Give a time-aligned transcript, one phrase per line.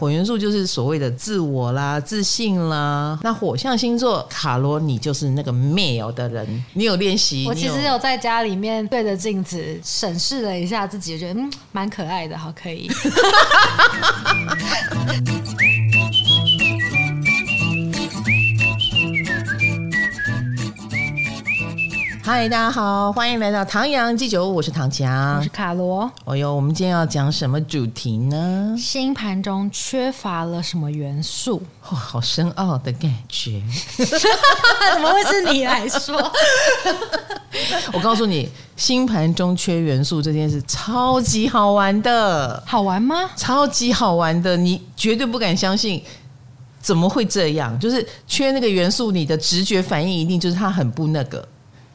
[0.00, 3.16] 火元素就是所谓的自我啦、自信啦。
[3.22, 6.64] 那火象星座卡罗，你就是那个 male 的人。
[6.72, 7.44] 你有练习？
[7.46, 12.90] 我其实有在家里面对着镜子审视了一下自己，觉得嗯，蛮可爱的，好可以。
[22.26, 26.10] 嗨，大家好，欢迎来到唐阳鸡酒屋，我是唐强，我是卡罗。
[26.24, 28.74] 哦哟，我们今天要讲什么主题呢？
[28.78, 31.62] 星盘中缺乏了什么元素？
[31.90, 33.62] 哇，好深奥的感觉，
[33.98, 36.32] 怎么会是你来说？
[37.92, 43.28] 我告诉你，星盘中缺元素这件事超级好玩的，好玩吗？
[43.36, 46.02] 超级好玩的，你绝对不敢相信，
[46.80, 47.78] 怎么会这样？
[47.78, 51.46] 就是缺那个元素，你的直觉反应一定就是它很不那个。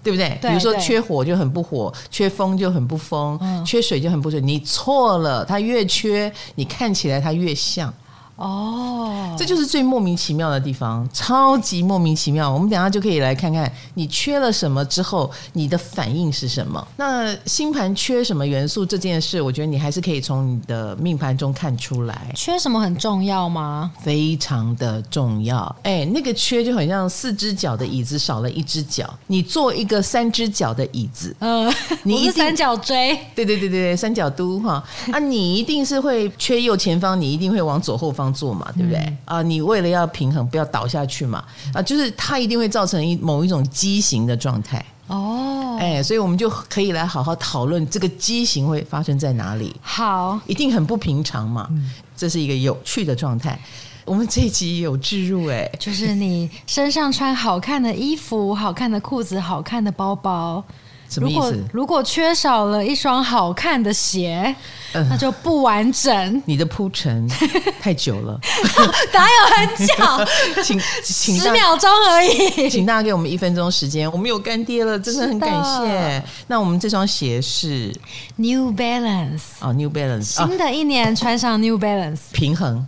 [0.04, 0.38] 对不对？
[0.42, 4.40] 对，比如说缺火就很不火，缺风就很不风，嗯，缺水就很不水。
[4.42, 7.94] 你错了，它越缺，你看起来它越像。
[8.40, 12.50] 哦，这就是最莫名其妙的地方，超级莫名其妙。
[12.50, 16.88] 我们等下就可以来看看你缺了什么之后，你的反应是什么。
[16.96, 22.32] 那星盘缺什么元素这件事，我觉得你还是可以从你的命盘中看出来。
[22.34, 23.92] 缺什么很重要吗？
[24.02, 25.76] 非常的重要。
[25.84, 31.70] 哎，那个缺就很像四只脚的椅子少了一只脚，你做一个三只脚的椅子，嗯，
[32.04, 33.20] 你是三角锥。
[33.36, 38.29] 对对对对对，三角都哈啊，你一定是会缺右前方，你一定会往左后方。
[38.34, 39.42] 做嘛，对不对、嗯、啊？
[39.42, 41.82] 你为了要平衡，不要倒下去嘛啊！
[41.82, 45.78] 就是它一定会造成一某一种畸形的状态哦。
[45.80, 49.76] 哎，所以我们就可以来好好讨论这个畸形会发生在哪里。
[49.82, 51.68] 好，一定很不平常嘛。
[51.72, 53.60] 嗯、这是一个有趣的状态。
[54.06, 60.64] 我们这一集有置入哎，就是你身上穿好看的衣服、好看的裤子、好看的包包。
[61.10, 61.40] 什么意思？
[61.40, 64.56] 如果如果缺少了一双好看的鞋，
[64.94, 66.42] 呃、那就不完整。
[66.46, 67.28] 你的铺陈
[67.82, 68.40] 太久了，
[69.12, 70.64] 哪有很久？
[70.64, 72.70] 请请十秒钟而已。
[72.70, 76.24] 请大家给我们一分钟时间，我们有干爹了，真的很感谢。
[76.48, 77.92] 那我们这双鞋是
[78.36, 80.24] New Balance 哦，New Balance。
[80.24, 82.88] 新的一年穿上 New Balance，哦、平衡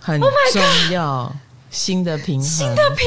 [0.00, 1.22] 很重要。
[1.24, 1.32] Oh
[1.72, 3.06] 新的平衡，新的平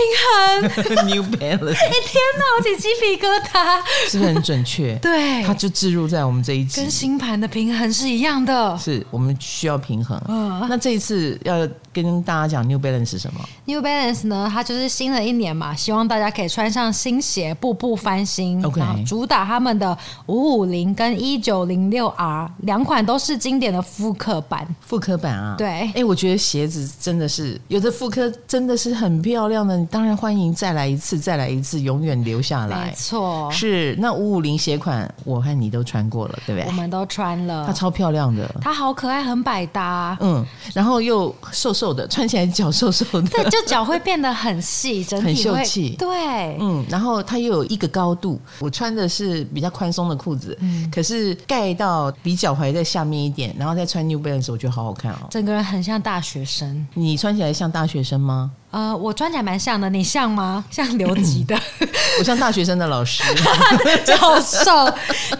[0.92, 1.76] 衡， New Balance。
[1.76, 4.96] 哎天哪，我起鸡皮疙瘩，是不是很准确？
[4.96, 8.76] 对，它就置入在我们这一集，跟星盘的平衡是一样的。
[8.80, 10.20] 是我们需要平衡。
[10.28, 11.56] 嗯，那这一次要
[11.94, 18.66] 跟大家讲 New Balance 是什么？New Balance 呢，它就是新的一年嘛，希望大家可以穿上新鞋，步步翻新。
[18.66, 24.68] OK，主打他们的五五零跟一九零六 R 两款都是经典的复刻版。
[24.82, 25.92] 复刻版啊，对。
[25.94, 28.34] 哎，我觉得鞋子真的是有的复刻。
[28.56, 32.86] 真的是很漂亮的，你当然欢迎再来一次，再来一次，永远留下来。
[32.86, 36.66] 没错，是那五五零鞋款，我和你都穿过了，对不对？
[36.66, 40.18] 我们都穿了，它超漂亮的，它好可爱，很百搭。
[40.22, 40.42] 嗯，
[40.74, 45.90] 然后又瘦瘦的，穿起来脚瘦瘦的，对，就脚会变得很细， 整体很秀气。
[46.00, 56.88] 对，嗯，然后它又有一个高度，我穿的是比较宽松的裤子，嗯，可是盖到比脚踝在下面一点，然后再穿 New Balance，我觉得好好看哦，整个人很像大学生。
[56.94, 58.45] 你穿起来像大学生吗？
[58.72, 60.64] 呃，我穿起来蛮像的，你像吗？
[60.70, 61.58] 像留级的，
[62.20, 63.24] 我像大学生的老师
[64.04, 64.70] 教授。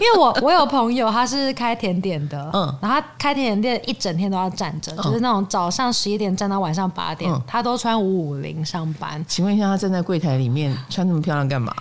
[0.00, 9.22] 为我我有朋友，他是开甜点的，嗯，然后他开甜点店一整天都要站着，嗯，就是那种早上十一点站到晚上八点，嗯，他都穿五五零上班。
[9.28, 11.74] 请问一下，他站在柜台里面穿那么漂亮干嘛？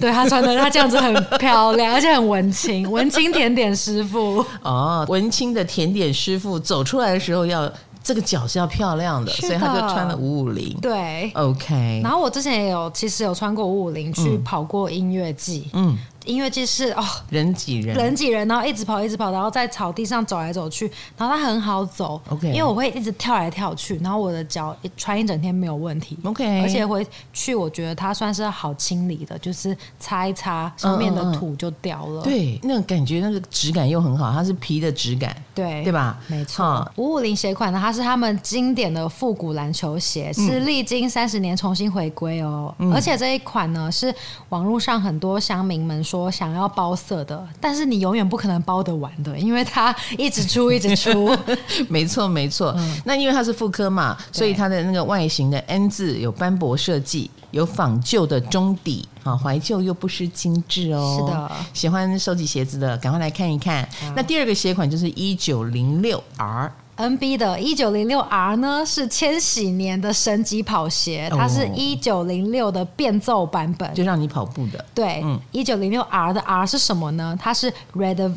[0.00, 4.42] 对，他穿的，他这样子很漂亮，而且很文青，文青甜点师傅。
[4.62, 7.70] 哦，文青的甜点师傅走出来的时候要。
[8.02, 10.76] 这个脚是要漂亮的，的，所以他就穿了五五零。
[10.80, 12.00] 对，OK。
[12.02, 15.70] 然后我之前也有，其实有穿过五五零去跑过音乐季。
[15.72, 15.96] 嗯。
[16.24, 36.18] 音乐季是哦，人挤人，人挤人，然后一直跑，一直跑，然后在草地上走来走去，然后它很好走，OK，因为我会一直跳来跳去，然后我的脚一穿一整天没有问题，OK，而且回去我觉得它算是好清理的，就是擦一擦上面的土就掉了，嗯嗯嗯对，那个感觉那个质感又很好，它是皮的质感，对，对吧？
[36.28, 44.14] 没错，五五零鞋款呢，它是他们经典的复古篮球鞋，是历经三十年重新回归哦，嗯，而且这一款呢是
[44.50, 51.34] 网络上很多乡民们说想要包色的，但是你永远不可能包得完的，因为它一直出，一直出。
[51.88, 52.74] 没错，没错。
[52.76, 61.16] 嗯、那因为它是妇科嘛，所以它的那个外形的 N 字有斑驳设计，有仿旧的中底，啊，怀旧又不失精致哦。
[61.18, 63.88] 是的，喜欢收集鞋子的，赶快来看一看。
[64.04, 66.70] 嗯、那第二个鞋款就是一九零六 R。
[67.02, 74.84] NB 的一九零六 R 呢，是千禧年的神级跑鞋，它是一九零六的变奏版本，就让你跑步的。
[74.94, 77.36] 对，嗯，一九零六 R 的 R 是什么呢？
[77.40, 78.32] 它是 Red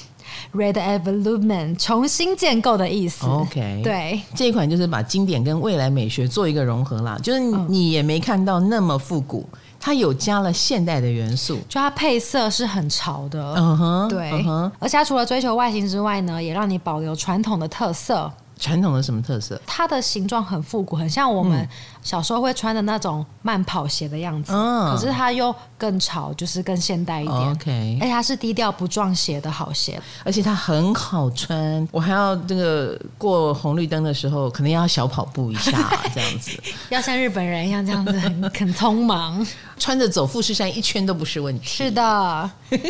[0.52, 3.24] redevelopment 重新建构的意思。
[3.26, 9.48] OK，对，这一款就是把经典跟未来美学做一个融合啦，就是你也没看到那么复古。
[9.80, 18.30] 它有加了现代的元素，就它配色是很潮的，嗯哼，对，嗯哼，而且它除了追求外形之外呢，也让你保留传统的特色。
[18.58, 19.58] 传统的什么特色？
[19.66, 21.66] 它的形状很复古，很像我们
[22.02, 24.52] 小时候会穿的那种慢跑鞋的样子。
[24.52, 27.50] 嗯，可是它又更潮，就是更现代一点。
[27.52, 31.86] OK，而且它是低调不撞鞋的好鞋，而且它很好穿。
[31.92, 35.72] 我还要这个过红绿灯的时候，可能要小跑步一下，
[36.14, 36.50] 这样子，
[36.88, 39.46] 要像日本人一样这样子很很匆忙，
[39.78, 41.66] 穿着走富士山一圈都不是问题。
[41.66, 42.50] 是的。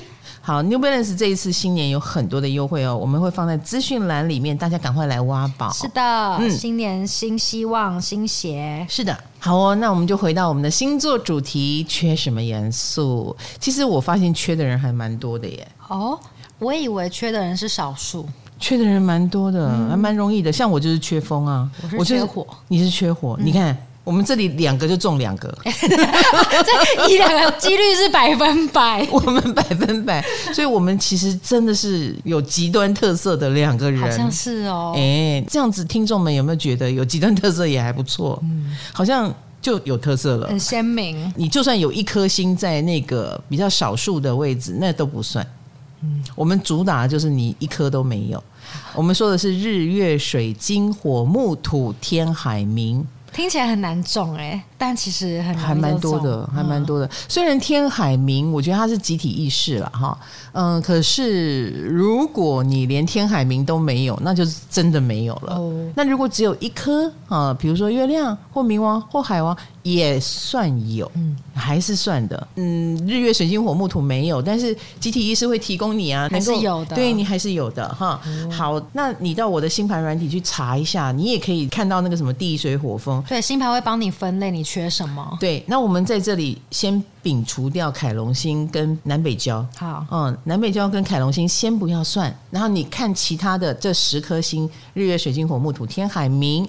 [0.43, 5.71] 好，New Balance 这一次新年有很多的优惠哦，我们会放在资讯栏里面，大家赶快来挖宝。
[5.71, 6.03] 是的，
[6.39, 8.85] 嗯，新年新希望，新鞋。
[8.89, 9.10] 是的，
[9.41, 13.35] 好哦，那我们就回到我们的星座主题，缺什么元素？
[13.59, 15.67] 其实我发现缺的人还蛮多的耶。
[15.89, 16.17] 哦，
[16.59, 18.27] 我以为缺的人是少数，
[18.59, 20.53] 缺的人蛮多的，嗯、还蛮容易的。
[20.53, 23.77] 像我就是缺风啊，我是缺火，你是缺火，嗯、你看。
[24.03, 30.25] 我们这里两个就中两个， 这一两个几率是百分百， 我们百分百，
[30.55, 34.95] 所以我们其实真的是有极端特色的两个人，好像是哦。
[34.97, 38.39] 哎，这样子听众们有没有觉得有极端特色也还不错？
[38.43, 41.33] 嗯，好像就有特色了，很鲜明。
[41.37, 45.47] 你就算有一颗星在那个比较少数的位置，那都不算。
[46.03, 48.43] 嗯，我们主打的就是你一颗都没有。
[48.95, 53.05] 我们说的是日月水金火木土天海冥。
[53.33, 57.07] 听起来很难中哎，但其实很还蛮多的，还蛮多的。
[57.29, 60.19] 虽然天海明，我觉得它是集体意识了哈，
[60.53, 65.57] 嗯，可是如果你连天海明都没有，那就是真的没有了。
[65.57, 69.55] 哦，那如果只有一颗啊，比如说月亮或冥王或海王。
[69.83, 78.21] 也算有，嗯，还是算的，嗯，日月水金火木土没有，但是集体意识会提供你啊，还是有的，对你还是有的哈。
[78.27, 85.37] 嗯、好，那你到我的星盘软体去查一下，你也可以看到那个什么地水火风，对，星盘会帮你分类，你缺什么？
[85.41, 96.65] 对，那我们在这里先摒除掉凯龙星跟南北交，好，嗯，南北交跟凯龙星先不要算，然后你看其他的这十颗星，日月水晶火木土天海冥。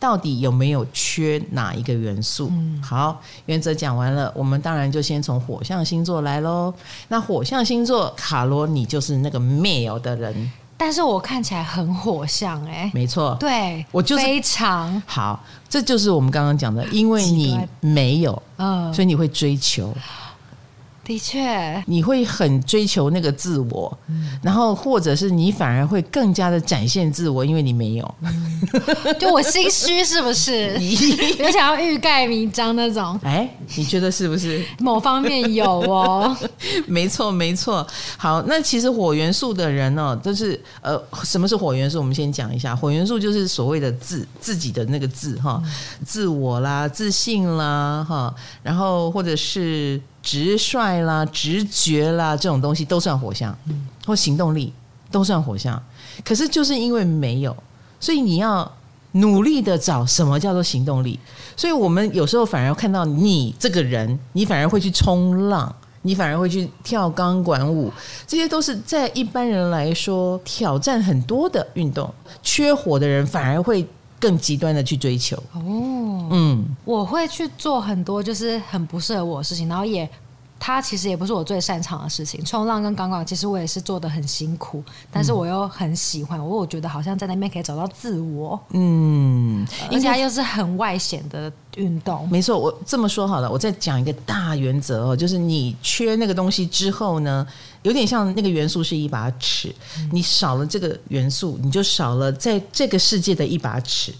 [0.00, 2.48] 到底有没有缺哪一个元素？
[2.50, 6.74] 嗯，好，原则讲完了，我们当然就先从火象星座来喽。
[7.08, 15.02] 那火象星座，卡罗，你就是那个 male 的人，但是我看起来很火象哎、欸，没错，对我就是非常。
[15.06, 19.94] 好，这就是我们刚刚讲的，因为你没有，嗯，所以你会追求。
[21.04, 28.14] 的确，你会很追求那个自我，嗯、然后或者是你反而会更加的展现自我，因为你没有。
[28.22, 28.62] 嗯、
[29.20, 30.72] 就我心虚是不是？
[31.38, 33.20] 有想要欲盖弥彰那种？
[33.22, 34.64] 哎，你觉得是不是？
[34.78, 36.34] 某方面有哦。
[36.88, 37.86] 没错，没错。
[38.16, 41.98] 好，那其实火元素的人呢、哦，就是呃，什么是火元素？
[41.98, 45.70] 我们先讲一下，火元素就是所谓的自自己的那个自哈，嗯、
[46.02, 50.00] 自我啦，自信啦哈，然后或者是。
[50.24, 53.56] 直率啦、直觉啦，这种东西都算火象，
[54.06, 54.72] 或行动力
[55.10, 55.80] 都算火象。
[56.24, 57.54] 可是就是因为没有，
[58.00, 58.68] 所以你要
[59.12, 61.20] 努力的找什么叫做行动力。
[61.54, 65.72] 所以我们有时候反而看到你这个人，你反而会去冲浪，
[66.02, 67.92] 你反而会去跳钢管舞，
[68.26, 72.12] 这些都是在一般人来说挑战很多的运动。
[72.42, 73.86] 缺火的人反而会
[74.24, 75.36] 更极端的去追求。
[75.52, 76.28] 哦。
[76.30, 80.08] 嗯，我会去做很多就是很不适合我的事情，然后也，
[80.58, 82.42] 它其实也不是我最擅长的事情。
[82.42, 84.82] 冲浪跟钢管，其实我也是做的很辛苦，
[85.12, 88.58] 但是我又很喜欢，我我觉得好像在那边可以找到自我。
[88.70, 92.26] 嗯，而且它又是很外显的运动。
[92.30, 97.46] 没错，我这么说好了，我再讲一个大原则哦，就是你缺那个东西之后呢，
[97.84, 99.74] 有点像那个元素是一把尺，
[100.10, 104.12] 你少了这个元素，你就少了在这个世界的一把尺。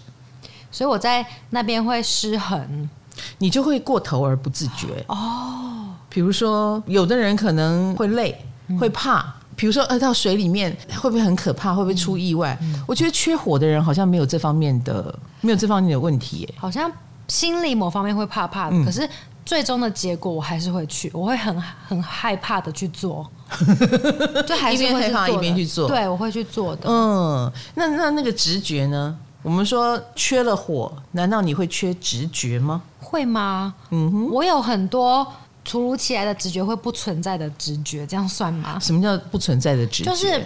[0.71, 2.89] 所以我在那边会失衡，
[3.37, 5.89] 你就会过头而不自觉哦。
[6.09, 8.37] 比如说，有的人可能会累，
[8.79, 9.33] 会怕。
[9.55, 11.73] 比如说，呃，到水里面会不会很可怕？
[11.73, 12.57] 会不会出意外？
[12.85, 16.47] 我觉得缺火的人好像没有这方面的，没有这方面的问题。
[16.57, 16.91] 好像
[17.29, 19.09] 心里某方面会怕怕的，可是
[19.45, 23.25] 最终的结果我还是会去，我会很很害怕的去做，
[24.45, 25.87] 就还是一边害怕一边去做。
[25.87, 26.89] 对，我会去做的。
[26.89, 29.17] 嗯，那那那个直觉呢？
[29.41, 32.81] 我们说缺了火，难道你会缺直觉吗？
[32.99, 33.75] 会吗？
[33.91, 35.25] 嗯哼，我有很多
[35.63, 38.79] 突如其来的直觉，会不存在的直觉，这样算吗？
[38.79, 40.09] 什么叫不存在的直觉？
[40.09, 40.43] 就是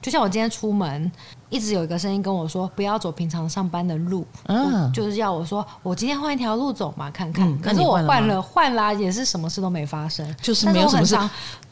[0.00, 1.12] 就像我今天出门，
[1.50, 7.46] 一直有一个声音跟我说，不要走平常上班的路，嗯，就是要我说，我今天换一条路走嘛，看看。
[7.46, 11.14] 嗯、可是我换了换啦，也是什么事都没发生，就是没有什么事。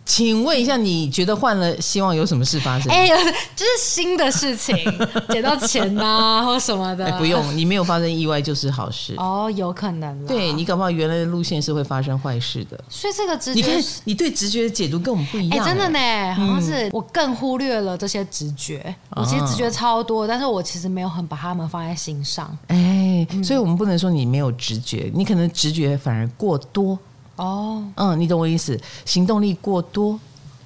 [0.06, 2.90] 请问一下，你觉得换了希望有什么事发生？
[2.92, 3.16] 哎、欸，
[3.56, 4.76] 就是新的事情，
[5.28, 7.18] 捡到钱呐、啊，或什么的、欸。
[7.18, 9.14] 不用，你没有发生意外就是好事。
[9.18, 10.26] 哦，有可能。
[10.26, 12.78] 对，你搞不好原来的路线是会发生坏事的。
[12.88, 15.60] 所以这个直觉，你看你对直觉的解读跟我们不一样、欸。
[15.60, 18.82] 哎、欸，真的呢，好像是我更忽略了这些直觉。
[19.10, 22.46] 嗯、我其实直觉超多，但是我其实没有很把他们放在心上。
[22.68, 26.96] 哎、欸，所以我们不能说你没有直觉，你可能直觉反而过多。
[27.37, 28.78] 哦，嗯，你懂我意思？
[29.05, 30.12] 行动力过多，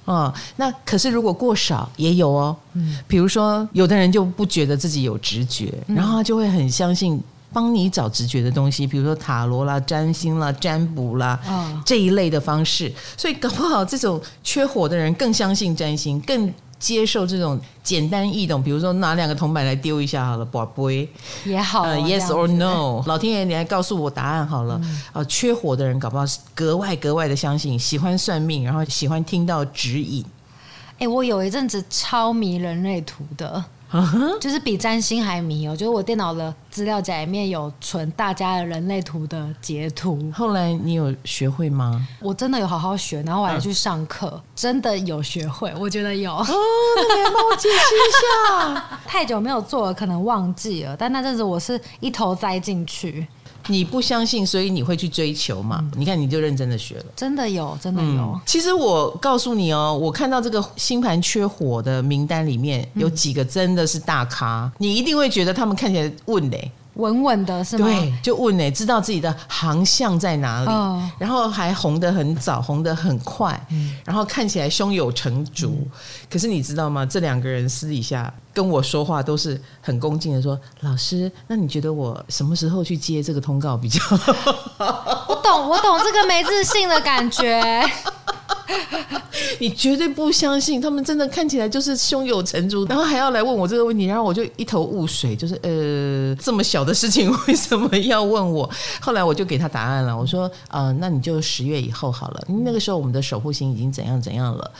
[0.05, 2.55] 啊、嗯，那可是如果过少也有哦。
[2.73, 7.21] 嗯，比如说有的人就不觉得自己有直觉，嗯、然后他就会很相信
[7.53, 12.91] 帮你找直觉的东西，比如说塔罗啦、占星啦、占卜啦、哦、这一类的方式。
[13.15, 16.51] 所以搞不好这种缺火的人更相信占星，更。
[16.81, 21.07] 接受这种简单易懂，比如说拿两个铜板来丢一下好了，不不会
[21.45, 24.81] 也好、呃、，yes or no，老天爷你来告诉我答案好了。
[24.83, 30.25] 嗯、呃，缺火的人搞不好是格外格外的相信，喜欢算命，然后喜欢听到指引。
[30.93, 33.63] 哎、欸，我有一阵子超迷人类图的。
[34.39, 40.31] 就是比占星还迷哦，就是我电脑的资料夹里面有存大家的人类图的截图。
[40.33, 42.07] 后来你有学会吗？
[42.21, 46.33] 我真的有好好学，然后我还去上课，嗯、真的有学会，我觉得有。
[46.33, 48.99] 哦，那你来帮我解释一下。
[49.05, 53.27] 太久没有做了，可能忘记了，但那阵子我是一头栽进去。
[53.67, 55.79] 你不相信，所以你会去追求嘛？
[55.81, 58.07] 嗯、你看，你就认真的学了，真的有，真的有。
[58.07, 66.71] 嗯、其实我告诉你哦，我看到这个星盘缺火的名单里面有几个真的是大咖，嗯、你一定会觉得他们看起来问嘞。
[67.01, 67.87] 稳稳的是吗？
[67.87, 75.71] 对，就问呢，知道自己的航向在哪里，哦、然后还红得很早，红得很快，嗯、然后看起来胸有成竹。
[75.81, 75.91] 嗯、
[76.29, 77.05] 可是你知道吗？
[77.05, 84.33] 这两个人私底下跟我说话都是很恭敬的说：“老师，那你觉得我什么时候去接这个通告比较好？”
[85.27, 87.83] 我懂，我懂这个没自信的感觉。
[89.59, 98.69] 你绝对不相信，他们真的看起来就是胸有成竹，然后还要来问我这个问题，然后我就一头雾水，就是呃，这么小的事情为什么要问我？
[98.99, 104.71] 后来我就给他答案了，我说呃，那你就十月以后好了，那个时候我们的守护星已经怎样怎样了。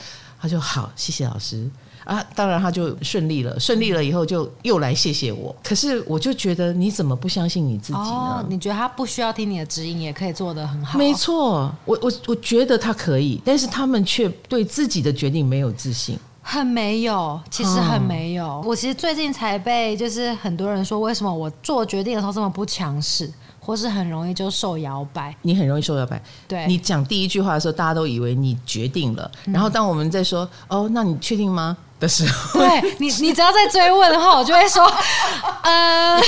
[0.42, 1.70] 他就好，谢谢老师。
[2.12, 5.56] 啊，当然他就顺利了，顺利了以后就又来谢谢我。
[5.63, 8.00] 可是我就觉得你怎么不相信你自己呢？
[8.00, 11.00] 哦，你觉得他不需要听你的指引也可以做得很好？
[11.00, 18.46] 没错，我我我觉得他可以，但是他们却对自己的决定没有自信，很没有，其实很没有。
[18.46, 23.32] 哦，我其实最近才被就是很多人说，为什么我做决定的时候这么不强势？
[23.63, 26.20] 或是很容易就受摇摆，你很容易受摇摆。
[26.48, 29.32] 对，你讲第一句话的时候，大家都以为你决定了。
[29.46, 34.86] 嗯、然后当我们在说“哦，那你确定吗”的时候，对你，你只要在追问的话，我就会说
[35.63, 36.20] “呃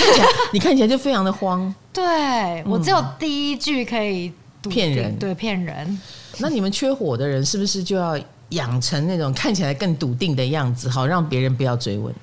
[0.53, 4.31] 你看，起来就非常的慌。”对，我只有第一句可以
[4.69, 5.99] 骗人，对，骗人。
[6.37, 8.17] 那你们缺火的人是不是就要
[8.49, 12.13] 养成那种看起来更笃定的样子，好让别人不要追问？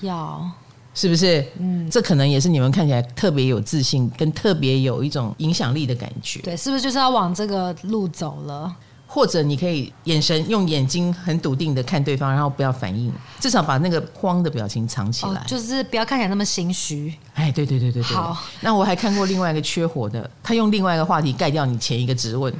[0.00, 0.48] 要。
[0.94, 1.42] 是不是？
[1.58, 6.40] 嗯，这可能也是你们看起来特别有自信，跟特别有一种影响力的感觉。
[6.40, 8.70] 对，是不是就是要往这个路走了？
[9.14, 17.12] 或者你可以眼神用眼睛很笃定的看对方，然后不要反应，至少把那个慌的表情藏起来，哦，就是不要看起来那么心虚。
[17.34, 18.16] 哎，对对对对对。
[18.16, 22.50] 好，那我还看过另外一个缺火的，他用另外一个话题盖掉你前一个质问。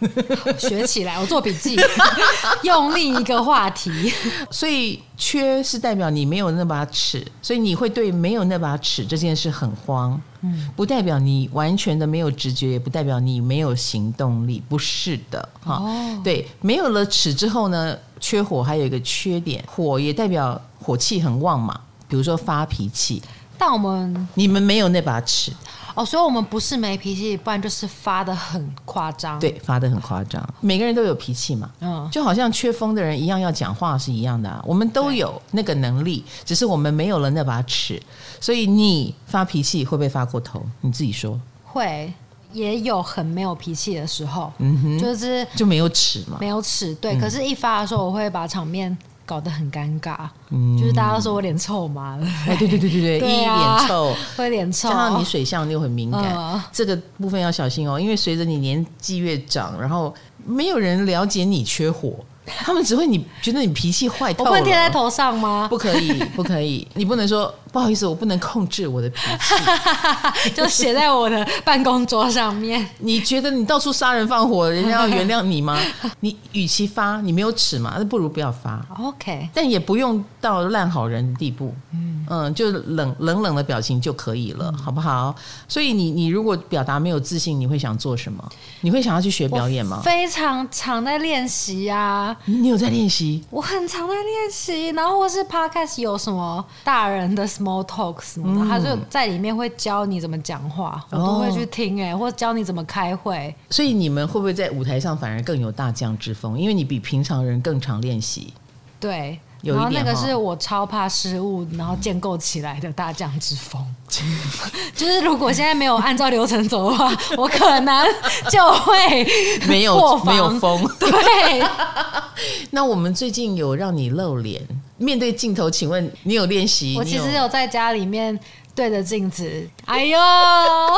[0.58, 1.76] 学起来，我做笔记，
[2.64, 4.10] 用另一个话题。
[4.50, 10.18] 所以缺是代表你没有那把尺，所以你会对没有那把尺这件事很慌。
[10.42, 15.48] 嗯，不代表你完全的没有直觉，也不代表你没有行动力，不是的。
[15.64, 23.22] 哈，哦，对，没有了齿之后呢，缺火还有一个缺点，火也代表火气很旺嘛，比如说发脾气。
[23.56, 25.52] 但我们你们没有那把尺。
[25.94, 29.38] 哦，所以我们不是没脾气，不然就是发的很夸张。
[29.38, 30.42] 对，发的很夸张。
[30.60, 34.62] 每个人都有脾气嘛，嗯，就好像缺风的人一样，要讲话是一样的啊。
[34.66, 38.00] 我们都有那个能力，只是我们没有了那把尺。
[38.40, 40.64] 所以你发脾气会不会发过头？
[40.80, 41.38] 你自己说。
[41.64, 42.12] 会，
[42.52, 46.94] 也有很没有脾气的时候，嗯哼，就是就没有尺嘛，没有尺。
[46.96, 48.96] 对，嗯，可是一发的时候，我会把场面。
[49.24, 50.16] 搞得很尴尬，
[50.50, 52.68] 嗯、就是大家都说我脸臭嘛，哎，对？
[52.68, 60.14] 对对对对，一脸臭，会脸臭，加上你水象又很敏感，嗯、这个部分要小心哦，因为随着你年纪越长，然后
[60.44, 62.14] 没有人了解你缺火，
[62.46, 65.66] 他们只会你觉得你脾气坏 透了，我会贴在头上吗？
[65.68, 72.86] 不可以，不可以，你不能说不好意思，我不能控制我的脾气， 就写在我的办公桌上面。
[73.00, 75.78] 你觉得你到处杀人放火，人家要原谅你吗？
[76.20, 78.84] 你与其发，你没有尺嘛，那不如不要发。
[78.98, 81.74] OK，但也不用到烂好人的地步。
[81.92, 85.34] 嗯嗯，就冷冷冷的表情就可以了，嗯、好不好？
[85.66, 88.48] 所以你你如果表达没有自信，你会想做什么？
[88.82, 90.00] 你会想要去学表演吗？
[90.04, 92.34] 非常常在练习啊。
[92.44, 93.42] 你有在练习？
[93.50, 103.54] 我很常在练习，然后或是 Podcast 有什么大人的 small talk 什么的，嗯、他就在里面会教你怎么讲话，我都会去听哎、欸，或者教你怎么开会。
[103.70, 106.58] 所以你们会不会在舞台上反而更有大将之风？
[106.58, 108.52] 因为你比平常人更常练习。
[108.98, 109.38] 对。
[109.62, 113.80] 然后那个是我超怕失误，然后建构起来的大将之风。
[114.92, 118.04] 就是如果现在没有按照流程走的话， 我可能
[118.50, 119.24] 就会
[119.68, 120.84] 没有没有风。
[120.98, 121.64] 对。
[122.72, 124.60] 那我们最近有让你露脸，
[125.02, 126.94] 面对镜头，请问你有练习？
[126.96, 128.38] 我其实有在家里面
[128.74, 130.18] 对着镜子，哎呦，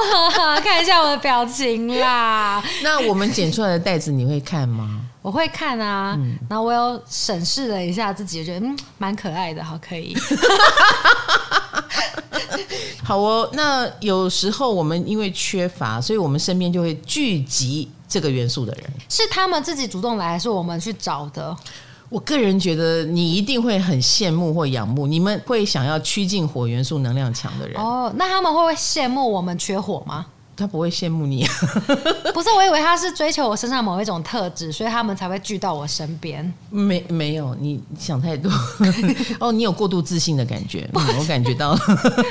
[0.62, 2.62] 看一下我的表情啦。
[2.82, 5.00] 那我们剪出来的袋子你会看吗？
[5.22, 10.14] 我会看啊，嗯、然后我有审视了一下自己，我觉得嗯蛮可爱的，好可以。
[13.02, 18.84] 好哦，那有时候我们因为缺乏，所以我们身边就会聚集这个元素的人。
[19.08, 21.56] 是他们自己主动来，还是我们去找的？
[22.14, 27.76] 我个人觉得你一定会很羡慕或仰慕，你们会想要趋近火元素能量强的人。
[27.76, 30.24] 哦，那他们会不会羡慕我们缺火吗？
[30.56, 31.44] 他不会羡慕你，
[32.32, 32.48] 不是？
[32.54, 36.54] 我以为他是追求我身上某一种特质，所以他们才会聚到我身边。
[36.70, 38.48] 没没有，你想太多。
[39.40, 41.80] 哦，你有过度自信的感觉，嗯、我感觉到了。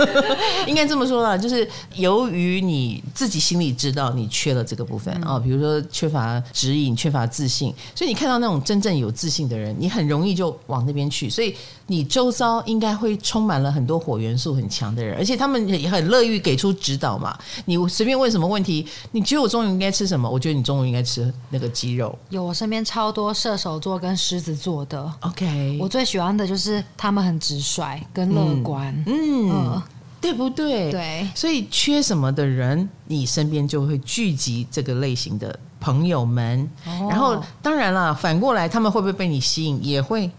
[0.66, 11.30] 应该这么说啦，就是由于你自己心里知道你缺了这个部分啊、嗯哦，比如说缺乏指引、缺乏自信，所以你看到那种真正有自信的人，你很容易就往那边去。
[11.30, 11.54] 所以
[11.88, 17.38] 你周遭应该会充满了很多火元素很强的人，而且他们也很乐于给出指导嘛。
[17.66, 18.13] 你随便。
[18.16, 18.86] 问什么问题？
[19.12, 20.30] 你觉得我中午应该吃什么？
[20.30, 22.18] 我觉得你中午应该吃那个鸡肉。
[22.30, 25.14] 有我身边超多射手座跟狮子座的。
[25.22, 29.04] OK，我最喜欢的就是他们很直率跟乐观。
[29.08, 29.82] 嗯，
[30.22, 30.92] 对不对？
[30.92, 31.28] 对。
[31.36, 36.70] 所以缺什么的人，你身边就会聚集这个类型的朋友们。
[36.86, 39.80] 哦、然后，当然了，反过来他们会不会被你吸引？
[39.84, 40.30] 也会。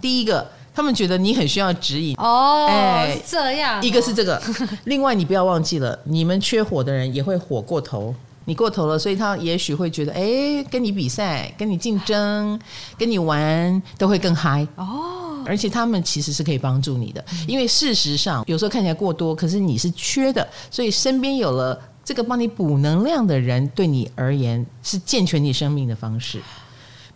[0.00, 0.50] 第一个。
[0.76, 2.14] 他们觉得你很需要指引。
[2.18, 4.40] 哦，哎，这样，一个是这个，
[4.84, 8.14] 另外你不要忘记了，你们缺火的人也会火过头，
[8.44, 12.60] 你过头了，所以他也许会觉得，哎，跟你比赛，跟你竞争，
[12.98, 14.68] 跟你玩都会更嗨。
[14.76, 26.38] 哦，而且他们其实是可以帮助你的，因为事实上有时候看起来过多，可是你是缺的，所以身边有了这个帮你补能量的人，对你而言是健全你生命的方式。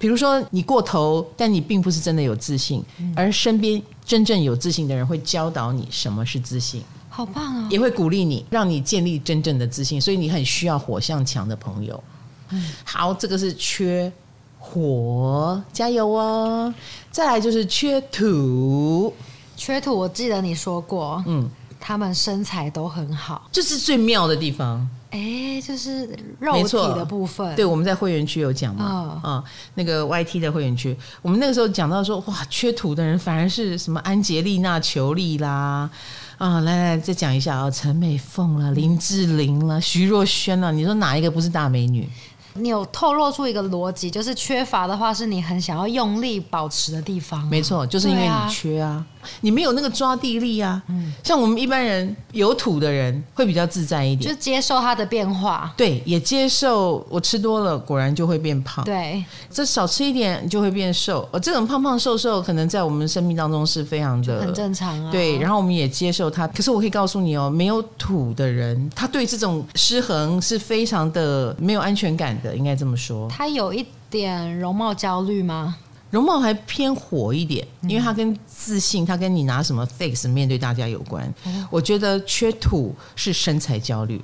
[0.01, 2.83] 比如说你过头，但你并不是真的有自信，
[3.15, 7.69] 而身边真正有自信的人会教导你什么是自信，好棒啊！
[7.71, 10.01] 也会鼓励你，让你建立真正的自信。
[10.01, 12.03] 所以你很需要火象强的朋友。
[12.49, 14.11] 嗯，好，这个是缺
[14.59, 16.73] 火，加油哦！
[17.11, 19.15] 再来就是缺土，
[19.55, 21.47] 缺土，我记得你说过，嗯，
[21.79, 24.89] 他们身材都很好，这是最妙的地方。
[25.11, 27.55] 哎，就是肉体的部分。
[27.57, 29.45] 对，我们在会员区有讲嘛，啊、
[29.75, 35.91] 那个 YT 的会员区，我们那个时候讲到说，哇，缺土的人反而是什么安洁丽娜·裘丽啦，
[36.39, 42.09] 啊、哦，来来再讲一下啊，陈美凤啦，林志玲啦，徐若瑄啦，你说哪一个不是大美女？
[42.55, 47.47] 你有透露出一个逻辑，就是缺乏的话，是你很想要用力保持的地方。
[47.47, 49.07] 没错，就是因为你缺啊。
[49.41, 75.77] 你没有那个抓地力啊，嗯，像我们一般人有土的人会比较自在一点，就接受它的变化，对，也接受我吃多了果然就会变胖，对，这少吃一点就会变瘦，呃，这种胖胖瘦瘦可能在我们生命当中是非常的很正常啊，对，然后我们也接受它，可是我可以告诉你哦，没有土的人，他对这种失衡是非常的没有安全感的，应该这么说，他有一点容貌焦虑吗？
[76.11, 81.33] 容貌还偏火一点，因为他跟自信，他跟你拿什么 face 面对大家有关。
[81.71, 84.21] 我觉得缺土是身材焦虑，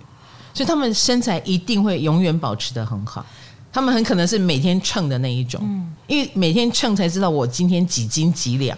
[0.53, 3.25] 所以他们身材一定会永远保持的很好。
[3.72, 5.61] 他们很可能是每天称的那一种，
[6.07, 8.77] 因为每天称才知道我今天几斤几两。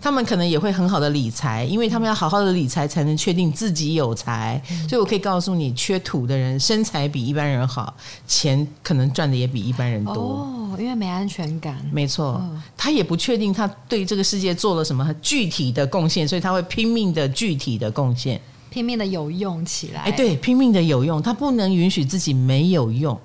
[0.00, 4.60] 他们可能也会很好的理财，因为他们要好好的理财才能确定自己有财。
[4.88, 7.94] 所以我可以告诉你，缺土的人身材比一般人好，
[8.26, 10.14] 钱可能赚的也比一般人多。
[10.14, 11.76] 哦，因为没安全感。
[11.92, 12.42] 没错，
[12.76, 20.00] 他也不确定他对这个世界做了什么具体的贡献，所以他会拼命的具体的贡献，拼命的有用起来。
[20.02, 23.18] 哎，对，拼命的有用，他不能允许自己没有用。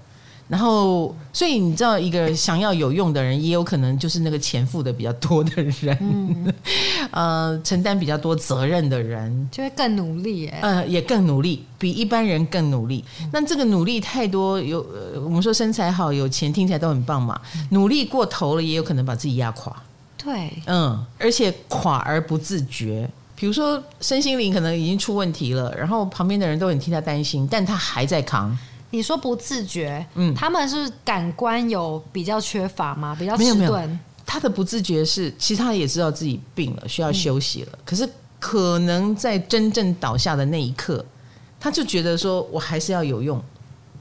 [0.47, 6.53] 然后，所以你知道，一个想要有用的人，也有可能就是那个钱付的比较多的人，嗯、
[7.09, 13.03] 呃，承担比较多责任的人，就会更努力，呃，也更努力，比一般人更努力。
[13.21, 17.41] 嗯、那这个努力太多，有、呃、我们说身材好、有钱，听起来都很棒嘛。
[17.55, 19.75] 嗯、努力过头了，也有可能把自己压垮。
[20.23, 23.09] 对，嗯，而且垮而不自觉。
[23.35, 28.55] 比如说身心灵可能已经出问题了，然后旁边的人都很替他担心，但他还在扛。
[28.95, 33.15] 你说不自觉，嗯，他们是感官有比较缺乏吗？
[33.19, 33.99] 比较迟钝？
[34.25, 37.69] 他的不自觉是，其实他也知道自己病了，需要休息了。
[37.73, 41.05] 嗯、可是可能在真正倒下的那一刻，
[41.59, 43.39] 他就觉得说，我还是要有用。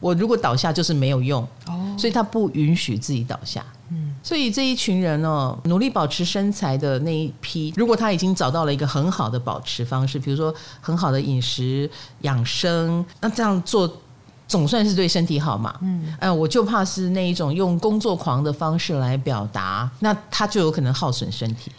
[0.00, 3.64] 我如果倒下就是没有用，哦，所以他不允许自己倒下。
[3.90, 11.88] 嗯，所以这一群人哦，努力保持身材的那一批，如果他已经找到了一个很好的保持方式，比如说很好的饮食
[12.22, 14.00] 养生，那这样做。
[14.46, 21.72] 总算是对身体好嘛，嗯，呃，我就怕是那一种用工作狂的方式来表达，那他就有可能耗损身体。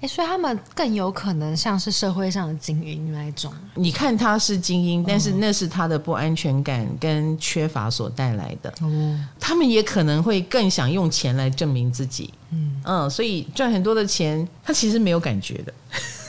[0.00, 3.50] 哎，所以他们更有可能像是社会上的精英那一种。
[3.74, 8.68] 你看他是精英，但是那是他的不安全感跟缺乏所带来的。
[8.82, 12.32] 哦，他们也可能会更想用钱来证明自己。
[12.50, 15.72] 嗯嗯，所以赚很多的钱，他其实没有感觉的。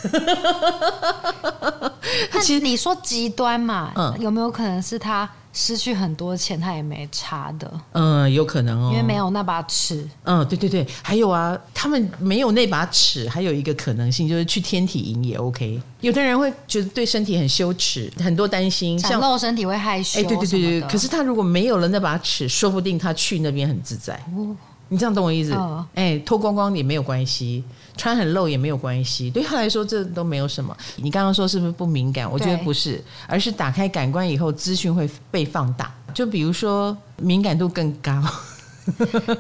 [2.32, 5.30] 他其实你说极端嘛，嗯，有没有可能是他？
[5.60, 7.82] 失去很多钱，他也没差的。
[7.94, 10.08] 嗯，有可能哦，因为没有那把尺。
[10.24, 15.82] 嗯，对对对，还有啊，他们没有那把尺，还有一个可能性就是去天体营也 OK。
[16.02, 20.20] 有的人会觉得对身体很羞耻，很多担心，像露身体会害羞。
[20.20, 24.14] 哎，对对对对，可是他如果没有了那把尺，说不定他去那边很自在。
[24.36, 24.56] 哦，
[24.90, 25.54] 你这样懂我意思？
[25.54, 27.64] 哦，哎，脱光光也没有关系。
[28.00, 30.78] 穿很露也没有关系，对他来说这都没有什么。
[30.98, 32.32] 你刚刚说是不是不敏感？
[32.32, 35.92] 我觉得不是，而是打开感官以后，资讯会被放大。
[36.14, 38.22] 就比如说敏感度更高，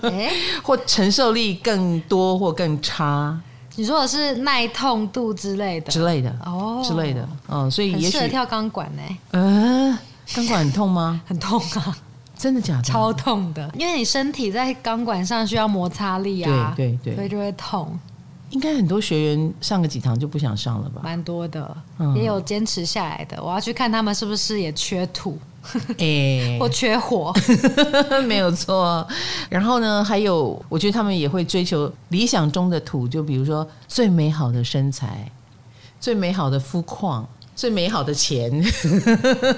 [0.01, 0.31] 欸、
[0.63, 3.39] 或承受力更多或更差。
[3.75, 9.01] 你说的是耐痛度之类的之类的哦之类的，嗯，所以也许跳钢管呢。
[9.33, 9.99] 嗯、呃，
[10.33, 11.21] 钢管很痛吗？
[11.29, 11.97] 很痛啊！
[12.38, 12.84] 真的假的？
[12.84, 17.97] 超痛的，因为你身体在钢管上需要摩擦力啊，对对对，所以就会痛。
[18.52, 21.02] 应该很多学员上个几堂就不想上了吧？
[21.04, 23.43] 蛮多的，嗯、也有坚持下来的。
[23.43, 25.38] 我要去看他们是不是也缺土，
[26.58, 27.34] 或缺火，
[28.26, 29.06] 没有错。
[29.50, 35.30] 然后呢，还有，我觉得他们也会追求理想中的土，就比如说最美好的身材，
[36.00, 37.28] 最美好的肤况。
[37.58, 38.52] 最美好的钱，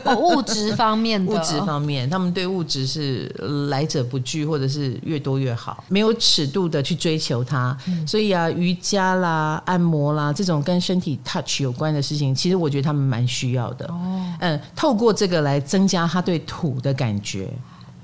[0.05, 3.27] 哦，物质方面的， 物质方面，他们对物质是
[3.69, 7.77] 来者不拒，或者是越多越好，没有尺度的去追求它。
[7.87, 13.85] 嗯、所以啊，瑜伽啦、按摩啦，这种跟身体 touch 有关的事情，其实我觉得他们蛮需要的。
[13.87, 17.49] 哦，嗯，透过这个来增加他对土的感觉。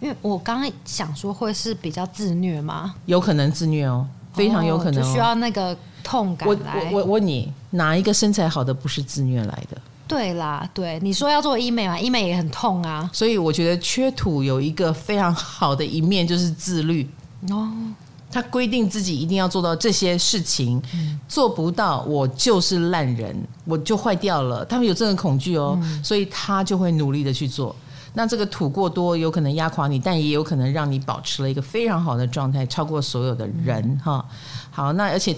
[0.01, 2.95] 因为我刚刚想说，会是比较自虐吗？
[3.05, 5.75] 有可能自虐哦，非常有可能、哦，就需要那个。
[6.05, 9.81] 痛感来，我我我问你，哪一个身材好的不是自虐来的？
[10.07, 13.09] 对啦，对，你说要做医美嘛，医美也很痛啊。
[13.11, 17.09] 所以我觉得缺土有一个非常好的一面，就是自律
[17.49, 17.67] 哦。
[18.31, 24.63] 他规定自己一定要做到这些事情，嗯、做不到我就是烂人，我就坏掉了。
[24.65, 27.75] 他们有这种恐惧哦，嗯、所以他就会努力的去做。
[28.13, 34.23] 那这个土过多，有可能压垮你，但也有可能让你保持了一个非常好的状态，超过所有的人哈。
[34.29, 34.35] 嗯、
[34.69, 35.35] 好，那而且。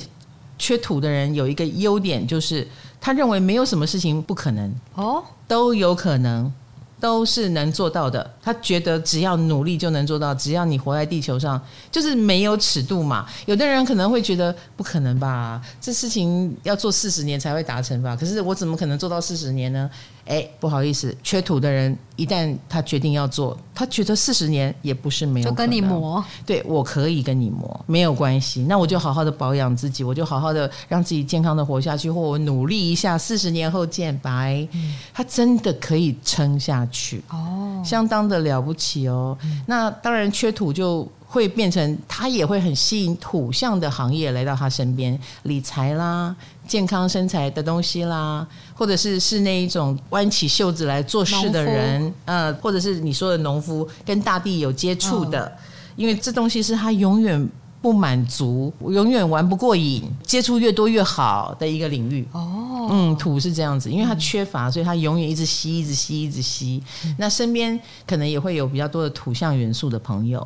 [0.57, 2.67] 缺土的人有一个优点，就是
[2.99, 6.51] 他认为没有什么事情不可能哦，都有可能，
[6.99, 8.29] 都是能做到的。
[8.41, 13.27] 他觉得只要努力就能做到，只要你活在地球上，就是没有尺度嘛。
[13.45, 18.15] 有的人可能会觉得不可能吧，这事情要做四十年才会达成吧？
[18.15, 19.89] 可是我怎么可能做到四十年呢？
[20.27, 25.49] 哎，不好意思，缺土的人一旦他决定要做，他觉得四十年也不是没有。
[25.49, 28.63] 就跟你磨，对，我可以跟你磨，没有关系。
[28.63, 34.67] 那我就好好的保养自己，我就好好的让自己健康的活下去，或我努力一下，四十年后见，拜。
[35.13, 39.37] 他真的可以撑下去哦，相当的了不起哦。
[39.65, 41.07] 那当然，缺土就。
[41.29, 46.33] 会变成他也会很吸引土象的行业来到他身边，理财啦、
[46.65, 55.51] 健康身材的东西啦，或者是是那一种弯起袖子来做事的人，呃，或者是你说的农夫，跟大地有接触的，哦、
[55.95, 57.49] 因为这东西是他永远
[57.81, 62.27] 不满足、永远玩不过瘾、接触越多越好的一个领域。
[62.33, 66.83] 哦，嗯，土是这样子，因为他缺乏，所以他永远一直吸、一直吸、一直吸。
[67.05, 70.45] 嗯、那身边可能也会有比较多的土象元素的朋友。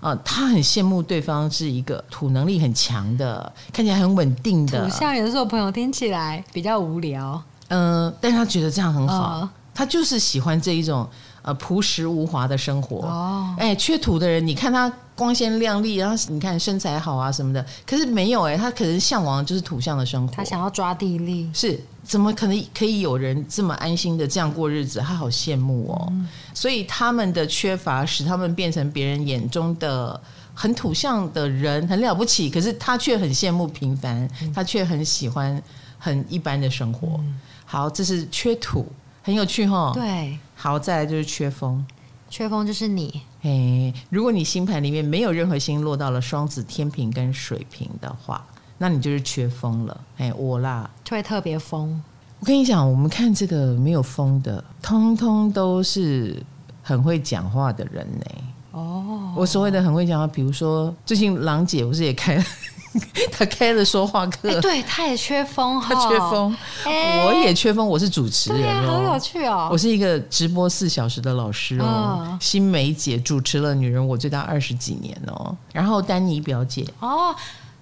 [0.00, 4.84] 啊，他很羡慕对方是一个土能力很强的，看起来很稳定的。
[4.84, 11.08] 土象元素的朋友听起来比较无聊，嗯、呃，但是他觉得这样很好，呃、他就是喜欢这一种
[11.42, 13.06] 呃朴实无华的生活。
[13.06, 20.34] 哦，哎，缺土的人，你看他光鲜亮丽，然后你看身材好啊什么的，可是没有哎，他可能向往就是土象的生活。
[20.34, 25.00] 他想要抓地力，是怎么可能可以有人这么安心的这样过日子？
[25.00, 26.08] 他好羡慕哦。
[26.10, 30.20] 嗯，所以他们的缺乏使他们变成别人眼中的。
[30.60, 35.62] 很土象的人很了不起，可是他却很羡慕平凡，嗯、他却很喜欢
[36.00, 37.10] 很一般的生活。
[37.20, 38.86] 嗯、好，这是缺土，
[39.22, 39.92] 很有趣哈。
[39.92, 41.84] 对，好，再来就是缺风，
[42.30, 43.20] 缺风就是你。
[43.42, 48.42] 哎，如果你星盘里面没有任何星落到了双子、天平跟水瓶的话，
[48.78, 50.00] 那你就是缺风了。
[50.16, 52.02] 哎，我啦，就会特别疯。
[52.40, 56.42] 我跟你讲，我们看这个没有风的，通通都是
[56.82, 58.26] 很会讲话的人呢。
[58.72, 62.44] 哦，我所谓的很会讲话，比如说最近郎姐不是也开了，
[63.30, 76.86] 她开了说话课，欸、对，他也缺风，他缺风，欸、我也缺风，我是主持人哦，好有趣哦，我是一个直播四小时的老师哦，嗯、新梅姐主持了《女人我最大》二十几年哦，然后丹尼表姐。
[77.00, 77.34] 哦。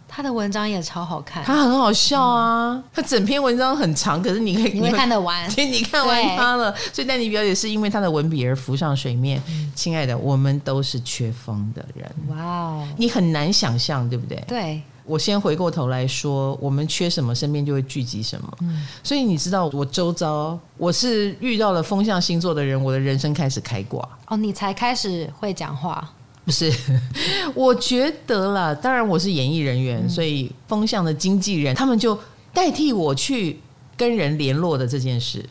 [0.08, 2.72] 他的文章也超好看，他很好笑啊！
[2.72, 6.74] 嗯、他整篇文章很长，可是你可以你会看得完， 你看完他了。
[6.90, 9.42] 所以丹尼表姐是因为他的文笔而浮上水面。
[9.48, 12.10] 嗯、亲爱的，我们都是缺风的人。
[12.28, 14.42] 哇哦，你很难想象，对不对？
[14.46, 14.80] 对。
[15.06, 18.58] 我先回过头来说，我们缺什么，身边就会聚集什么。
[18.60, 18.86] 嗯。
[19.02, 24.06] 所以你知道，我周遭我是遇到了风象星座的人，我的人生开始开挂。
[24.26, 26.12] 哦，你才开始会讲话。
[26.44, 26.72] 不是，
[27.56, 32.16] 我觉得啦，当然我是演艺人员，嗯、所以风象的经纪人他们就
[32.52, 33.58] 代替我去
[33.96, 35.44] 跟人联络的这件事，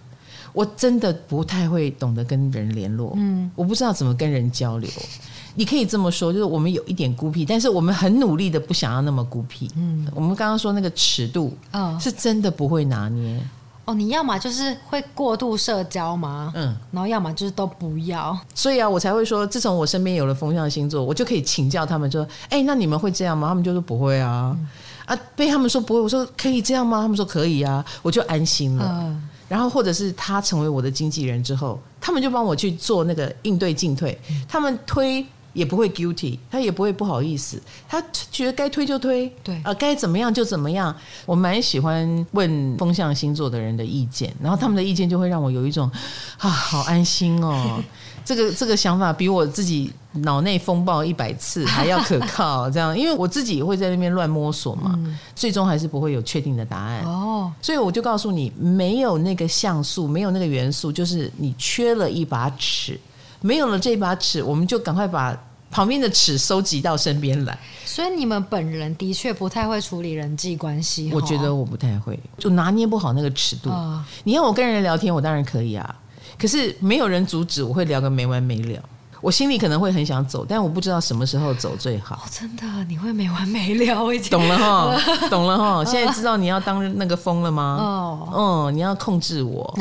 [0.53, 4.89] 我真的不太会懂得跟人联络，嗯，我不知道怎么跟人交流。
[5.55, 9.71] 你可以这么说，就是我们有一点孤僻，但是我们很努力的不想要那么孤僻。
[9.75, 13.41] 嗯，我们刚刚说那个尺度，嗯，是真的不会拿捏。
[13.85, 16.51] 哦，你要么就是会过度社交吗？
[16.55, 18.35] 嗯，然后要么就是都不要。
[18.53, 23.47] 所以啊，我才会说，自从我身边有了风象星座，我就可以请教他们说，哎，那你们会这样吗？
[23.47, 24.57] 他们就说不会啊。
[24.59, 24.67] 嗯、
[25.05, 27.01] 啊，被他们说不会，我说可以这样吗？
[27.01, 28.89] 他们说可以啊，我就安心了。
[29.03, 35.23] 嗯、然后或者是他成为我的经纪人之后，他们就帮我去做那个应对进退，嗯、他们推。
[35.55, 40.93] 也不会 guilty，他也不会不好意思，他觉得该推就推，对啊，该怎么样就怎么样。
[41.25, 45.89] 我蛮喜欢问风象星座的人的意见，然后他们的意见就会让我有一种
[46.37, 47.81] 啊，好安心哦。
[48.25, 52.69] 这个这个想法比我自己脑内风暴一百次 还要可靠。
[52.69, 57.03] 这样，因为我自己也会在那边乱摸索嘛，嗯、最终还是不会有确定的答案。
[57.05, 62.99] 哦，所以我就告诉你，没有那个像素，没有那个元素，就是你缺了一把尺。
[63.45, 65.37] 没有了这把尺，我们就赶快把
[65.69, 67.55] 旁边的尺收集到身边来。
[67.85, 71.11] 所以你们本人的确不太会处理人际关系。
[71.13, 73.69] 我觉得我不太会，就拿捏不好那个尺度。
[73.69, 75.95] 哦、你要我跟人聊天，我当然可以啊。
[76.39, 78.81] 可是没有人阻止，我会聊个没完没了。
[79.21, 82.15] 我心里可能会很想走，但我不知道什么时候走最好。
[82.15, 84.97] 哦、真的，你会没完没了，我已经懂了哈，
[85.29, 85.85] 懂了哈。
[85.85, 87.77] 现在知道你要当那个疯了吗？
[87.79, 89.77] 哦，嗯，你要控制我。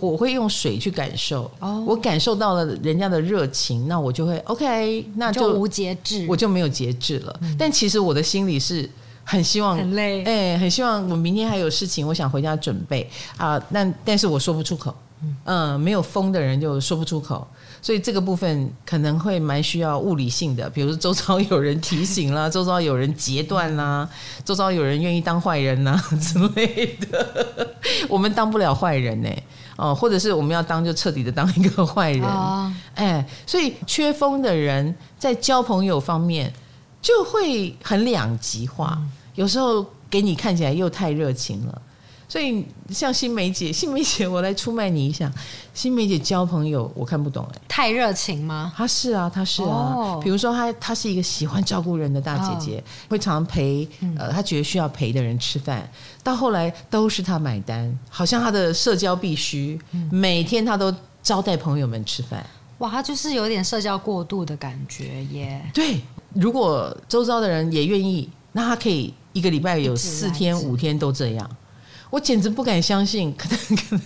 [0.00, 1.88] 我会用水去感受，oh.
[1.88, 7.38] 我感受到了人家的热情，那我就会 OK，那就，就无节制，我就没有节制了。
[7.42, 8.88] 嗯、但其实我的心里是
[9.24, 13.62] 很希望，很累，哎，很希望我明天还有事情，我想回家准备啊。
[13.72, 17.46] 但但是我说不出口，嗯，嗯，没有风的人就说不出口，
[17.82, 24.08] 所以这个部分可能会蛮需要物理性的，比如说周遭有人提醒啦， 周遭有人截断啦，
[24.44, 27.76] 周遭有人愿意当坏人呐 之类的，
[28.08, 29.28] 我们当不了坏人呢。
[29.76, 36.52] 哦，或者是我们要当就彻底的当一个坏人，哦、 哎，所以缺风的人在交朋友方面
[37.00, 41.82] 就会很两极化，嗯、有时候给你看起来又太热情了。
[42.30, 45.28] 所以像新梅姐，新梅姐，我来出卖你一下。
[45.74, 48.72] 新梅姐交朋友，我看不懂哎，太热情吗？
[48.76, 49.68] 她是啊，她是啊。
[49.68, 55.90] 哦、比如说她，她是一个喜欢照顾人的大姐姐，哦、会常常陪呃，她觉得需要陪的人吃饭。
[56.22, 62.46] 到后来都是她买单，好像她的社交必须，嗯、每天她都招待朋友们吃饭。
[62.78, 65.60] 哇，她就是有点社交过度的感觉耶。
[65.74, 66.00] 对，
[66.32, 71.50] 如果周遭的人也愿意，那她可以一个礼拜有四天五天都这样。
[72.10, 74.00] 我简直不敢相信， 可能可能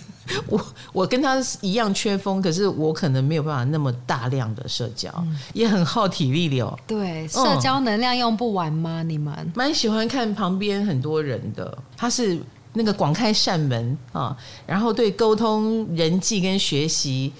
[0.47, 6.77] 我我跟他一样缺风，可是我可能没有办法那么大量的社交，嗯、也很耗体力的哦。
[6.87, 9.01] 对，社交能量用不完吗？
[9.03, 12.39] 嗯、你们蛮喜欢看旁边很多人的，他是
[12.73, 17.31] 那个广开扇门啊，然后对沟通、人际跟学习，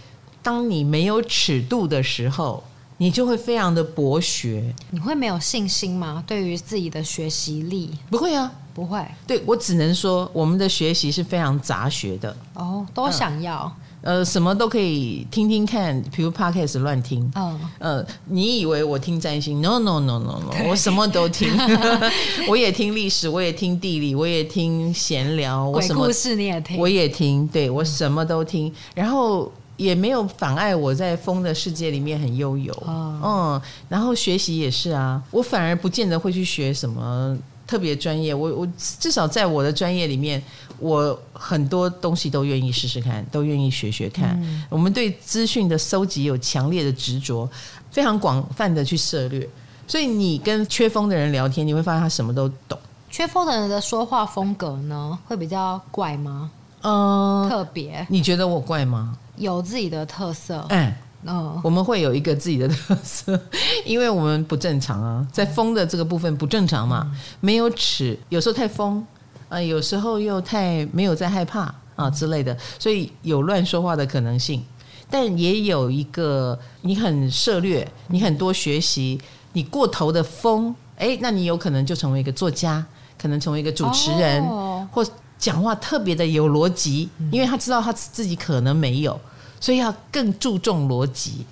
[0.44, 2.64] 当你没有尺度的时候，
[2.98, 4.74] 你就会非常的博学。
[4.92, 6.24] 你会没有信心吗？
[6.26, 7.92] 对于自己的学习力？
[8.10, 8.52] 不会啊。
[8.74, 12.36] 不会，对，我只能说，我们的学习是非常杂学的。
[12.56, 13.74] 哦，都想要。
[14.02, 17.32] 呃，什么都可以听听看，比如 Podcast 乱听。
[17.36, 21.50] 嗯，呃，你以为我听占星？No No No No No，我什么都听，
[22.50, 32.74] 我也听历史，我也听地理，我也听闲聊，我什么故事你也听，我也听，对我什么都听，然后也没有妨碍我在风的世界里面很悠游。
[32.86, 37.38] 哦、嗯，然后学习也是啊，我反而不见得会去学什么。
[37.68, 40.40] 特别专业，我我至少在我的专业里面，
[40.78, 44.40] 我很多东西都愿意试试看，都愿意学学看。
[44.44, 47.50] 嗯、我们对资讯的搜集有强烈的执着，
[47.90, 49.50] 非常广泛的去涉猎。
[49.88, 52.78] 所以你跟缺风的人聊天，你会发现他什么都懂。
[53.10, 56.52] 缺风的人的说话风格呢，会比较怪吗？
[56.84, 58.06] 嗯，特别。
[58.12, 59.18] 你觉得我怪吗？
[59.38, 60.66] 有自己的特色。
[60.70, 60.94] 嗯。
[61.26, 63.42] 哦，我们会有一个自己的特色，
[63.84, 69.04] 因为我们不正常啊，在风的这个部分不正常嘛，没有尺，有时候太疯，
[69.50, 74.64] 啊，有时候又太没有在害怕啊之类的，所以有乱说话的可能性，
[75.10, 79.20] 但也有一个你很涉猎，你很多学习，
[79.54, 82.86] 你过头的疯，哎，那你有可能就成为一个作家，
[83.20, 84.44] 可能成为一个主持人，
[84.92, 85.04] 或
[85.46, 89.20] 讲话特别的有逻辑，因为他知道他自己可能没有。
[89.60, 91.46] 所以要更注重逻辑，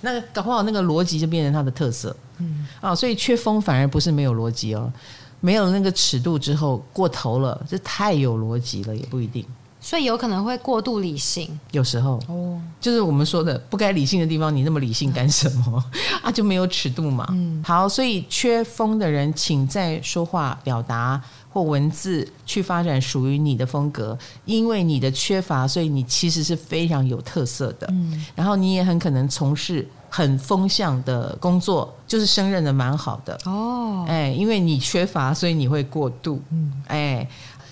[0.00, 2.64] 那搞不好那个逻辑就变成他的特色，嗯。
[2.80, 4.92] 啊，所以缺风反而不是没有逻辑哦，
[5.40, 9.44] 没有那个尺度之后过头了，这太有逻辑了也不一定，
[9.80, 15.84] 所以有可能会过度理性，有时候哦，就是我们说的不该理性的地方，你那么理性干什么？
[16.22, 16.30] 啊？
[16.32, 21.20] 就没有尺度嘛，嗯，好，所以缺风的人，请在说话表达。
[21.52, 27.86] 或文字去发展属于你的风格，因为你的缺乏，所以你其实是非常有特色的。
[27.90, 33.38] 嗯，然后你也很可能从事很风向的工作，就是胜任的蛮好的。
[33.44, 36.40] 哦，哎，因为你缺乏，所以你会过度。
[36.50, 37.28] 嗯，哎，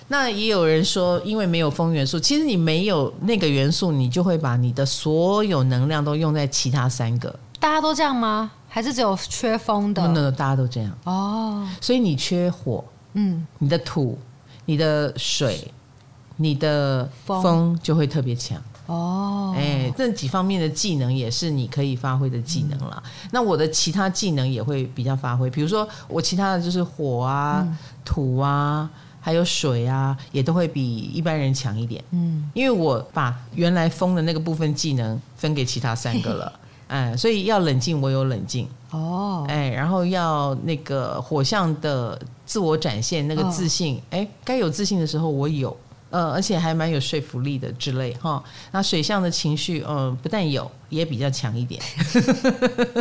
[0.09, 7.35] 那也有人说，因为没有风元素，其实你没有那个元素，你就会把你的所有能量都用在其他三个。
[7.59, 8.51] 大家都这样吗？
[8.69, 10.07] 还是只有缺风的？
[10.07, 10.93] 不能，大家都这样。
[11.05, 12.85] 哦，所以你缺火。
[13.15, 14.19] 嗯，你的土、
[14.67, 15.73] 你的水、
[16.37, 19.55] 你的风就会特别强哦。
[19.57, 23.03] 哎，这几方面的技能也是你可以发挥的技能了。
[23.05, 28.89] 嗯、那我的其他技能也会比较发挥，比如说我其他的就是火啊、嗯、土啊，
[29.21, 32.03] 还有水啊，也都会比一般人强一点。
[32.11, 36.53] 嗯，因为我把原来风的那个部分技能分给其他三个了。
[36.89, 39.45] 哎，所以要冷静，我有冷静哦。
[39.49, 45.77] 哎，然后要那个火象的自我展现，那个自信，哎，该有自信的时候我有，
[46.11, 48.43] 呃，而且还蛮有说服力的之类哈。
[48.73, 51.81] 那水象的情绪，呃，不但有，也比较强一点。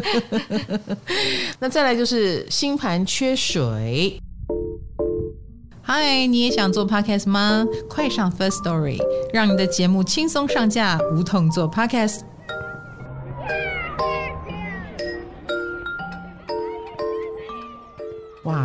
[1.60, 4.22] 那再来就是星盘缺水。
[5.82, 7.66] 嗨，你也想做 Podcast 吗？
[7.90, 9.00] 快上 First Story，
[9.34, 12.29] 让你的节目轻松上架，无痛做 Podcast。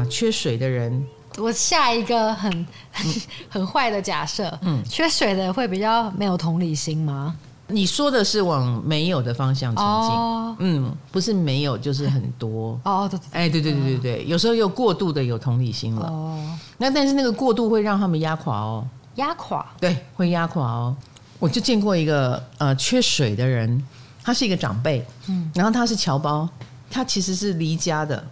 [0.04, 1.04] 哇，缺水的人，
[1.38, 2.66] 我下一个很
[3.48, 7.34] 很坏的假设，嗯，缺水的会比较没有同理心吗？
[7.68, 12.78] 你说的是往没有的方向前进，哦、嗯，不是没有就是很多。
[12.84, 20.94] 哦，对对，哎，对对对对对，有时候又过度的有同理心了，哦，那但是那个过度会让他们压垮哦，压垮，对，会压垮哦。
[21.38, 23.82] 我就见过一个呃缺水的人，
[24.22, 26.46] 他是一个长辈，嗯，然后他是侨胞，
[26.90, 28.22] 他其实是离家的。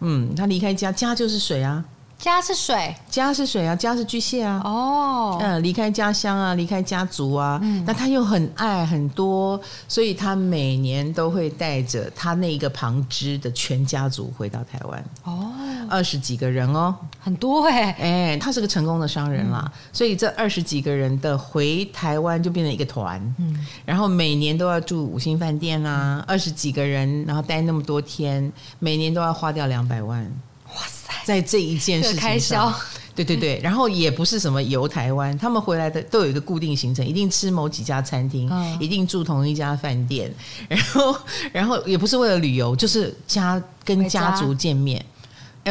[0.00, 1.84] 嗯，他离开家，家就是水啊。
[2.18, 4.60] 家是水，家是水啊，家是巨蟹啊。
[4.64, 7.60] 哦，嗯，离开家乡啊，离开家族啊。
[7.62, 15.04] 嗯，那他又很爱很多，所以他每年都会带着他那一个旁支的全家族回到台湾。
[15.22, 15.52] 哦，
[15.88, 23.20] 二十几个人哦，很多哎、欸、哎，他是个成功的商人啦，嗯、所以这二十几个人的回台湾就变成一个团。
[23.38, 30.22] 嗯，然后每年都要住五星饭店啊，二十几个人，然后待那么多天，每年都要花掉两百万。
[30.74, 31.12] 哇塞！
[31.24, 32.74] 在这一件事情上，
[33.14, 40.30] 对对对， 然后也不是什么游台湾，他们回来的都有一个固定行程，一定吃某几家餐厅，一定住同一家饭店，
[40.68, 41.16] 然后
[41.52, 45.02] 然后也不是为了旅游，就是家跟家族见面，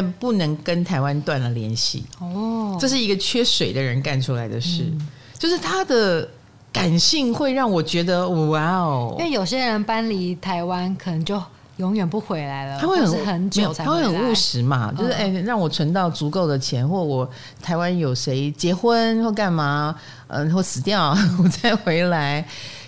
[0.01, 2.03] 嗯，不能跟台湾断了联系。
[2.19, 4.85] 哦，这是一个缺水的人干出来的事，
[5.37, 6.27] 就是他的
[6.71, 11.41] 感性会让我觉得哇哦，因为有些人搬离台湾可能就。
[11.77, 17.29] 永远不回来了，他会很很久才，他会很务实嘛，就是哎、欸，让我存到足够的钱，或我
[17.61, 22.43] 台湾有谁结婚或干嘛，嗯，或死掉， 我再回来。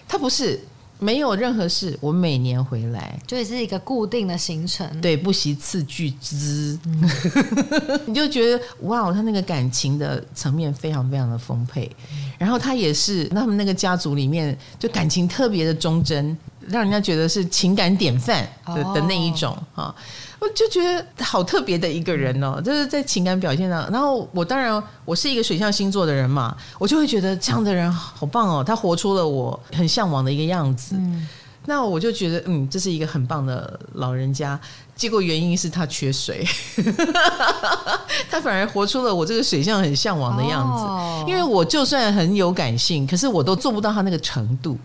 [0.08, 0.60] 他不是，
[0.99, 7.09] 没有任何事，我每年回来，就是一个固定的行程，对，不惜次巨资，嗯、
[8.05, 16.37] 你就觉得哇，他那个感情的层面非常非常的丰沛，嗯、然后他也是他们那个家族里面就感情特别的忠贞，
[16.70, 19.94] 让人家觉得是情感典范的、哦、的那一种哈。
[20.40, 23.92] 我就觉得好特别的一个人哦，就是在情感表现上。
[23.92, 30.96] 然后我当然我是一个水象星座的人嘛，我就会觉得这样的人好棒哦，他活出了我很向往的一个样子。
[30.98, 31.28] 嗯，
[31.65, 34.58] 那我就觉得嗯，这是一个很棒的老人家。
[34.96, 36.46] 结果原因是他缺水，
[38.30, 41.30] 他反而活出了我这个水象很向往的样子。
[41.30, 44.78] 因为我就算很有感性，可是我都做不到他那个程度。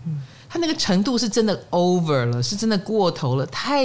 [0.55, 3.83] 他那个程度是真的 over 了，是真的过头了，太。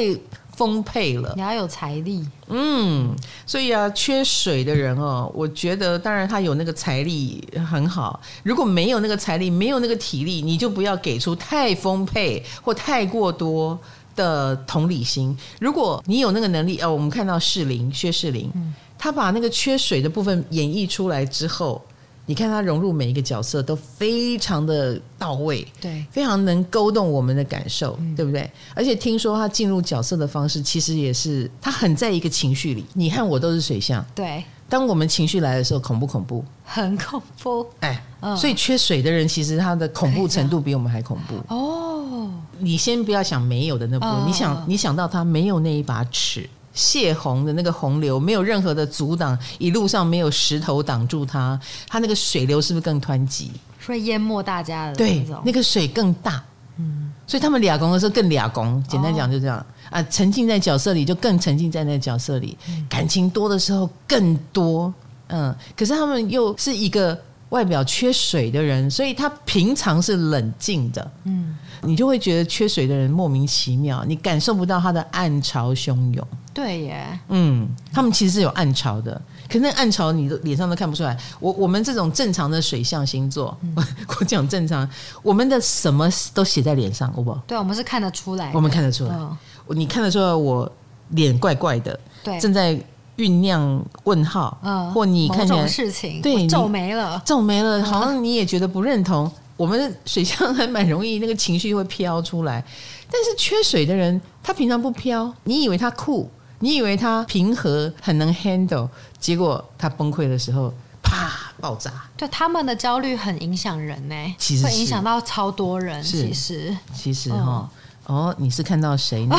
[0.53, 3.17] 丰沛了，你要有财力，嗯，
[3.47, 13.79] 所以啊，缺水的人哦，我觉得当然他有那个财力很好，如果没有那个财力，没有那个体力，你就不要给出太丰沛或太过多
[14.15, 15.35] 的同理心。
[15.61, 21.83] 如果你有那个能力，哦，我们看到士林薛士林，嗯，他把那个缺水的部分演绎出来之后。
[22.31, 28.49] 你看他融入每一个角色都非常的到位，对，非常能勾动我们的感受，嗯、对不对？
[28.73, 32.87] 而且听说他进入角色的方式，其实也是他很在一个情绪里。
[32.95, 34.45] 你和我都是水象，对。
[34.69, 36.45] 当我们情绪来的时候，恐不恐怖？
[36.63, 41.35] 很恐怖，哎，嗯、所以缺水的人，其实他的恐怖程度比我们还恐怖。
[41.53, 46.49] 哦，你先不要想没有的那部分，哦、你想，你想到他没有那一把尺。
[46.81, 53.51] 泄洪的那个洪流没有任何的阻挡，一路上没有石头挡住它，它那个水流是不是更湍急？
[53.87, 56.43] 会淹没大家的对，那个水更大，
[56.79, 64.93] 嗯，所以他们俩公的时候更俩公，简单讲就这样、哦、啊，沉浸在角色里就更沉浸在那个角色里，嗯、感情多的时候更多，
[65.29, 67.19] 嗯，可是他们又是一个
[67.51, 71.59] 外表缺水的人，所以他平常是冷静的，嗯。
[71.83, 76.29] 你就会觉得缺水的人莫名其妙，你感受不到他的暗潮汹涌。
[76.53, 81.17] 对耶，嗯，他们其实是有暗潮的，可是那暗潮你的脸上都看不出来。
[81.39, 83.75] 我我们这种正常的水象星座，嗯、
[84.19, 84.89] 我讲正常，
[85.23, 87.41] 我们的什么都写在脸上，好不好？
[87.47, 89.15] 对，我们是看得出来，我们看得出来。
[89.15, 89.37] 嗯、
[89.69, 90.71] 你看得出来我
[91.11, 92.75] 脸怪怪的，对，正在
[93.17, 99.31] 酝酿问号，嗯，或你看起来事情，对，皱眉了，皱眉了， 好像你也觉得不认同。
[99.57, 102.65] 我们水象还蛮容易，那个情绪会飘出来，
[103.13, 106.31] 但是缺水的人，他平常不飘，你以为他酷，
[106.61, 108.89] 你以为他平和，很能 handle，
[109.19, 111.91] 结果他崩溃的时候，啪，爆炸。
[112.17, 116.03] 对，他们的焦虑很影响人呢，其实会影响到超多人。
[116.03, 117.69] 其实，其实哈。
[117.75, 119.37] 嗯哦，你是看到谁呢？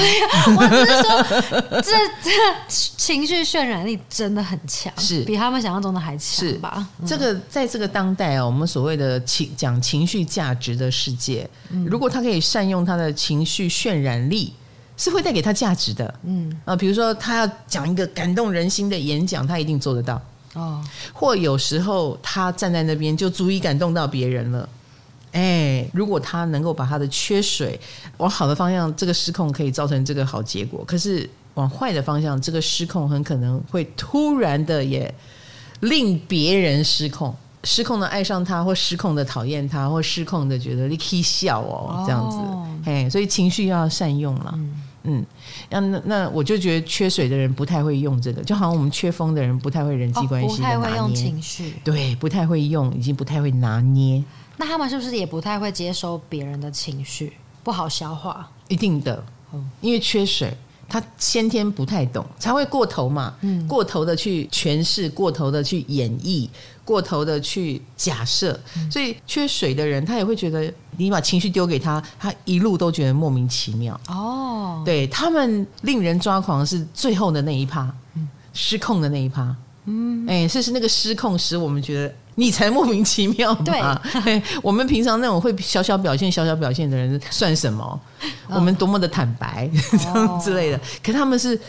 [0.57, 1.91] 我只是说，这
[2.23, 2.31] 这
[2.69, 6.87] 情绪渲染力真的很强，是比他们想象中的还强吧？
[7.01, 14.53] 是这个在这个当代哦，我们所谓的情讲情绪价值的世界，嗯、如果他可以善用他的情绪渲染力，
[15.01, 16.13] 是会带给他价值的。
[16.23, 20.21] 嗯啊，比如说他要讲一个感动人心的演讲，他一定做得到。
[20.53, 20.79] 哦，
[21.11, 24.69] 或有时候他站在那边就足以感动到别人了。
[25.31, 27.79] 哎，如果他能够把他的缺水
[28.17, 30.83] 往好的方向，这个失控可以造成这个好结果。
[30.85, 35.11] 可是往坏的方向，这个失控很可能会突然的也
[35.79, 37.33] 令别人失控，
[37.63, 42.37] 失控的爱上他，或失控的讨厌他，或失控的觉得你可以笑哦，这样子。
[42.91, 44.51] 哎，所以情绪要善用了。
[44.55, 44.81] 嗯，
[45.69, 54.23] 那那那我就觉得缺水的人不太会用这个，就好像我们缺风的人不太会人际关系不太会用情绪，对，不太会用，已经不太会拿捏。
[54.57, 57.33] 那他们是不是也不太会接收别人的情绪，
[57.63, 58.47] 不好消化？
[58.67, 59.23] 一定的，
[59.81, 60.55] 因为缺水，
[60.91, 63.33] 他先天不太懂，才会过头嘛。
[63.39, 66.49] 嗯，过头的去诠释，过头的去演绎，
[66.83, 73.97] 过头的去假设，嗯，所以缺水的人，他也会觉得你把情绪丢给他，他一路都觉得莫名其妙。
[74.09, 79.55] 哦，对，他们令人抓狂是最后的那一趴，嗯，失控的那一趴。
[79.85, 82.13] 嗯，哎，是是那个失控使我们觉得。
[82.35, 84.01] 你才莫名其妙嘛？
[84.23, 87.99] 对，我们平常那种会小小表现、小小表现的人算什么？
[88.49, 90.79] 我们多么的坦白， 这样之类的。
[91.03, 91.59] 可他们是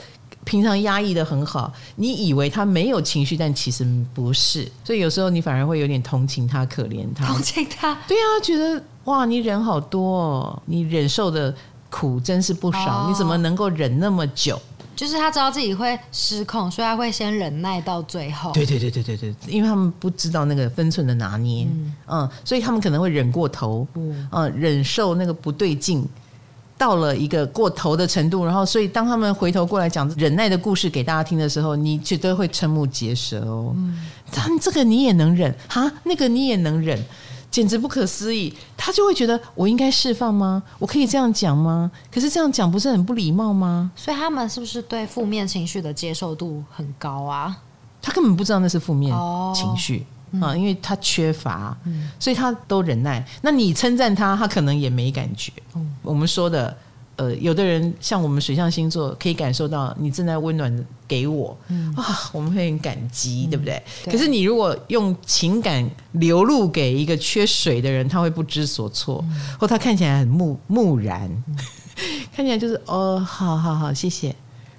[0.44, 3.84] 平常压抑的很好，你以为他没有情绪，但其实
[4.14, 4.66] 不是。
[4.84, 7.26] 所以有时候你反而会有点同情他、可怜他。
[7.26, 7.92] 同情他？
[8.06, 11.52] 对啊，觉得哇，你忍好多哦，你忍受的
[11.90, 14.58] 苦真是不少，你怎么能够忍那么久？
[14.95, 18.53] 就是他知道自己会失控，所以他会先忍耐到最后。
[18.53, 21.66] 对对对对对对，因为他们不知道那个分寸的拿捏，
[22.07, 26.07] 嗯，所以他们可能会忍过头，嗯，忍受那个不对劲，
[26.76, 33.72] 到了一个过头的程度，然后所以当他们回头过来讲忍耐的故事给大家听的时候，你绝对会瞠目结舌哦。
[33.76, 33.99] 嗯，
[34.30, 37.03] 他这个你也能忍哈，那个你也能忍。
[37.53, 38.53] 简直不可思议。
[38.76, 40.61] 他就会觉得我应该释放吗？
[40.80, 41.88] 我可以这样讲吗？
[42.11, 43.92] 可是这样讲不是很不礼貌吗？
[43.94, 47.57] 所以他们是不是对负面情绪的接受度很高啊？
[48.00, 49.14] 他根本不知道那是负面
[49.55, 49.98] 情绪。
[50.00, 50.05] 哦
[50.40, 53.22] 啊，因为他缺乏，嗯、所以他都忍耐。
[53.42, 55.53] 那你称赞他，他可能也没感觉。
[55.74, 56.74] 嗯、我们说的，
[57.22, 63.80] 呃，有的人像我们水象星座，可以感受到你正在温暖给我，嗯、啊，我们会很感激，嗯、对不对？
[64.04, 64.12] 对。
[64.12, 71.56] 可是你如果用情感流露给一个缺水的人，他会不知所措，嗯、或他看起来很木木然，嗯、
[72.34, 74.34] 看起来就是哦，好好好，谢谢。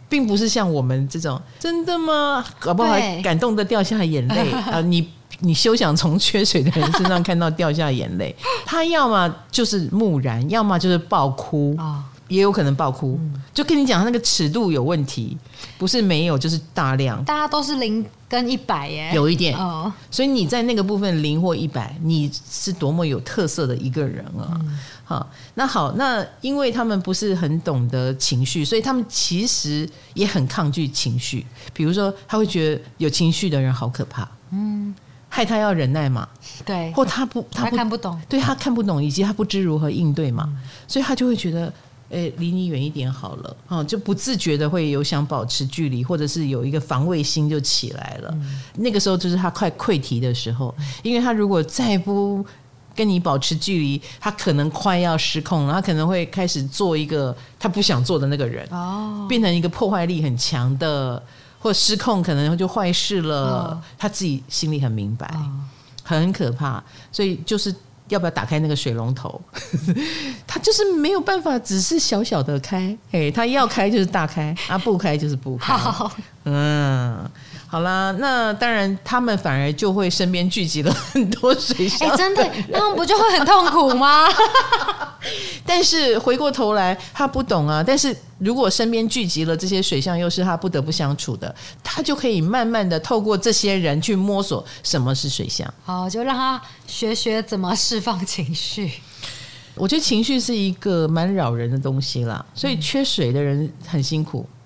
[0.09, 2.45] 并不是像我们这种，真的吗？
[2.59, 4.79] 搞不好感动的掉下眼泪 啊！
[4.81, 8.35] 你你休想从缺水的人身上看到掉下眼泪。
[8.63, 13.19] 他要么就是木然，要么就是爆哭啊，也有可能爆哭。
[13.53, 15.37] 就跟你讲，他那个尺度有问题，
[15.77, 17.23] 不是没有就是大量。
[17.25, 19.57] 大家都是零跟一百耶，有一点。
[19.57, 19.91] 哦。
[20.09, 24.59] 所以你在那个部分零或一百，你是多么有特色的一个人啊！
[25.05, 31.45] 好，那好，那因为他们不是很懂得情绪，所以他们其实也很抗拒情绪。
[31.73, 34.95] 比如说，他会觉得有情绪的人好可怕，嗯，
[35.27, 36.27] 害他要忍耐嘛，
[36.65, 40.57] 对，或他不，他，不他看不懂，对他看不懂，以及他不知如何应对嘛，嗯、
[40.87, 41.71] 所以他就会觉得，
[42.13, 48.29] 哎，离你远一点好了，哦，就不自觉的会有想保持距离，或者是有一个防卫心就起来了。
[48.33, 52.45] 嗯、那个时候就是他快溃堤的时候，因为他如果再不。
[52.95, 61.19] 跟你保持距离，他可能快要失控了，他可能会开始做一个他不想做的那个人，哦，变成一个破坏力很强的，
[61.57, 65.49] 或失控可能就坏事了，哦，他自己心里很明白，哦，
[66.03, 67.73] 很可怕，所以就是
[68.09, 69.41] 要不要打开那个水龙头，
[70.45, 76.11] 他就是没有办法，只是小小的开，哎，他要开就是大开，啊，不开就是不开，好
[76.45, 77.29] 嗯。
[77.73, 82.07] 好啦，那当然，他们反而就会身边聚集了很多水象。
[82.07, 84.27] 哎，真的，他们不就会很痛苦吗？
[85.65, 87.83] 但是回过头来，他不懂啊。
[87.83, 95.67] 但是如果身边聚集了这些水象，又是他不得不相处的，他就可以慢慢的透过这些人去摸索什么是水象。
[95.83, 98.91] 好，就让他学学怎么释放情绪。
[99.73, 104.47] 我觉得情绪是一个蛮扰人的东西啦，所以缺水的人很辛苦。
[104.47, 104.62] 嗯，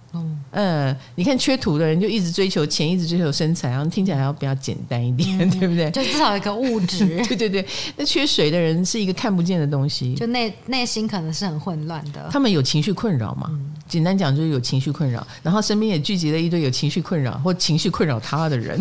[1.15, 5.89] 你看缺土的人就一直追求钱，一直追求身材，然后听起来还要比较简单一点，嗯、 对不对？
[5.91, 7.05] 就至少有一个物质。
[7.27, 7.65] 对对对，
[7.95, 12.29] 那缺水的人是一个看不见的东西，就内内心可能是很混乱的。
[12.31, 13.47] 他们有情绪困扰嘛？
[13.51, 18.79] 嗯、简单讲就是有情绪困扰，然后身边也聚集了一堆有情绪困扰或情绪困扰他的人。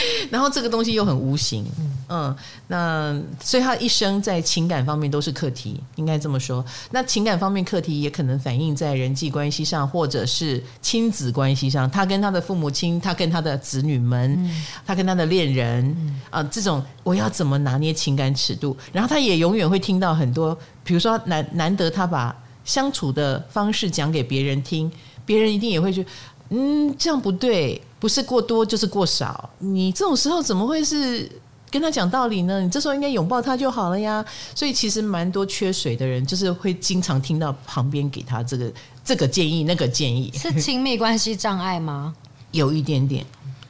[0.30, 1.64] 然后这个东西又很无形，
[2.08, 2.34] 嗯，
[2.66, 6.64] 那所以他一生在情感方面都是课题，应该这么说。
[6.90, 11.90] 那情感方面课题也可能反映在人际关系上，或者是亲子关系上。
[11.90, 15.84] 他跟他的父母亲，他跟他的子女们，嗯、他跟他的恋人，
[16.30, 18.76] 啊、呃，这种我要怎么拿捏情感尺度？
[18.92, 22.34] 然后他也永远会听到很多，比如说难难得他把
[22.64, 24.90] 相处的方式讲给别人听，
[25.24, 26.10] 别人一定也会觉得，
[26.50, 27.80] 嗯，这样不对。
[28.00, 31.28] 不是过多就是过少，你这种时候怎么会是
[31.68, 32.60] 跟他讲道理呢？
[32.60, 34.24] 你这时候应该拥抱他就好了呀。
[34.54, 38.72] 所以其实蛮多缺水的人，就是会经常听到旁边给他这个
[39.04, 40.30] 这个建议、那个建议。
[40.32, 42.14] 是亲密关系障碍吗？
[42.52, 43.26] 有一点点，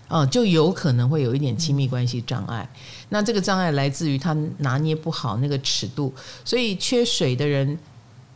[0.08, 2.68] 哦，就有可能会有一点亲密关系障碍。
[3.08, 6.12] 那这个障碍来自于他拿捏不好那个尺度，
[6.44, 7.78] 所以缺水的人。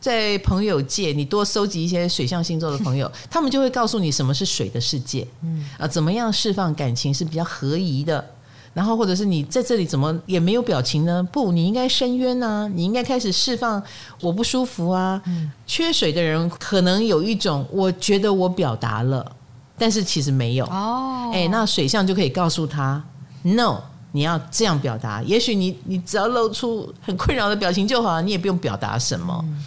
[0.03, 8.21] 在朋友界，你多收集一些水象星座的朋友， 他们就会告诉你什么是水的世界，嗯啊，怎么样释放感情是比较合宜的，
[8.73, 11.25] 然后或者是你在这里怎么也没有表情呢？
[11.31, 13.81] 不，你应该深渊啊，你应该开始释放
[14.19, 15.21] 我不舒服啊。
[15.25, 19.25] 嗯，缺水的人可能有一种，我觉得我表达了，
[19.77, 21.31] 但是其实没有哦。
[21.33, 23.01] 哎，那水象就可以告诉他
[23.43, 23.81] ，no，
[24.11, 25.23] 你要这样表达。
[25.23, 29.39] 也许你你只要露出很困扰的表情就好，你也不用表达什么。
[29.47, 29.63] 嗯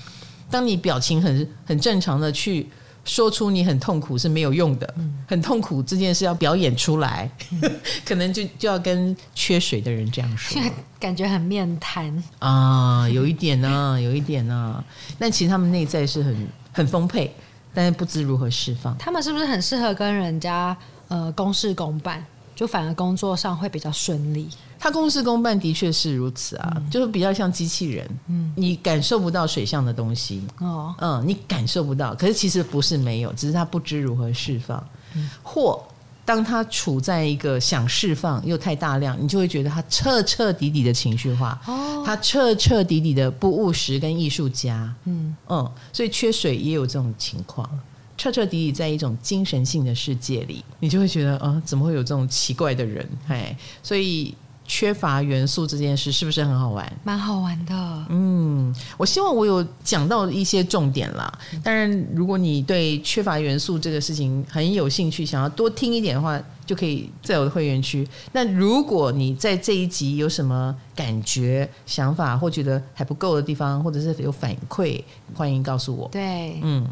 [0.50, 2.68] 当你表情很很正常的去
[3.04, 10.60] 说出你很痛苦是没有用的，嗯、很痛苦这件事要表演出来，嗯、可能就就要跟缺水的人这样说，
[10.98, 14.82] 感觉很面瘫啊，有一点呢，有一点呢，
[15.18, 17.32] 但其实他们内在是很很丰沛，
[17.72, 18.96] 但是不知如何释放。
[18.98, 20.76] 他们是不是很适合跟人家
[21.08, 22.24] 呃公事公办？
[22.56, 24.48] 就反而工作上会比较顺利。
[24.86, 28.08] 他公事公办的确是如此啊，嗯、就是比较像机器人。
[28.28, 32.14] 嗯，你感受不到水象的东西哦，嗯，你感受不到。
[32.14, 34.80] 可是其实不是没有，只是他不知如何释放。
[35.16, 35.82] 嗯、或
[36.24, 41.60] 当他处在一个想释放又太大量，你就会觉得他彻彻底底的情绪化。
[41.66, 44.94] 哦，他彻彻底底的不务实跟艺术家。
[45.06, 47.68] 嗯嗯，所以缺水也有这种情况。
[48.16, 53.04] 彻彻底底在一种精神性的世界里，你就会觉得啊，怎么会有这种奇怪的人？
[53.26, 54.32] 哎，所以
[54.66, 56.92] 缺乏元素这件事是不是很好玩？
[57.04, 58.06] 蛮好玩的。
[58.08, 61.32] 嗯，我希望我有讲到一些重点啦。
[61.62, 68.06] 当然，如果你对缺乏元素这个事情很有兴趣，想要多听一点的话，就可以在我的会员区。
[68.32, 75.02] 那如果你在这一集有什么感觉、想法，或觉得还不够的地方，或者是有反馈，
[75.34, 76.08] 欢迎告诉我。
[76.08, 76.86] 对，嗯。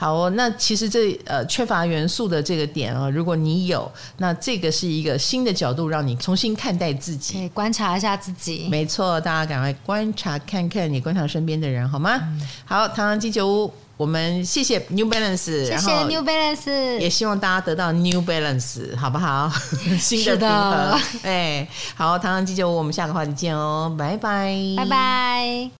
[0.00, 8.68] 好哦，那其实这呃缺乏元素的这个点啊，如果你有，那这个是一个新的角度，让你重新看待自己，可以观察一下自己。
[8.70, 12.14] 没错，大家赶快观察看看，你观察身边的人好吗？
[12.22, 19.50] 嗯、好，唐唐鸡酒屋，我们谢谢 New Balance，谢谢 New Balance，也希望大家得到 New Balance，好不好？
[19.98, 21.00] 新的平衡。
[21.24, 25.70] 哎，好，唐唐鸡酒屋，我们下个话题见哦，拜拜，拜拜。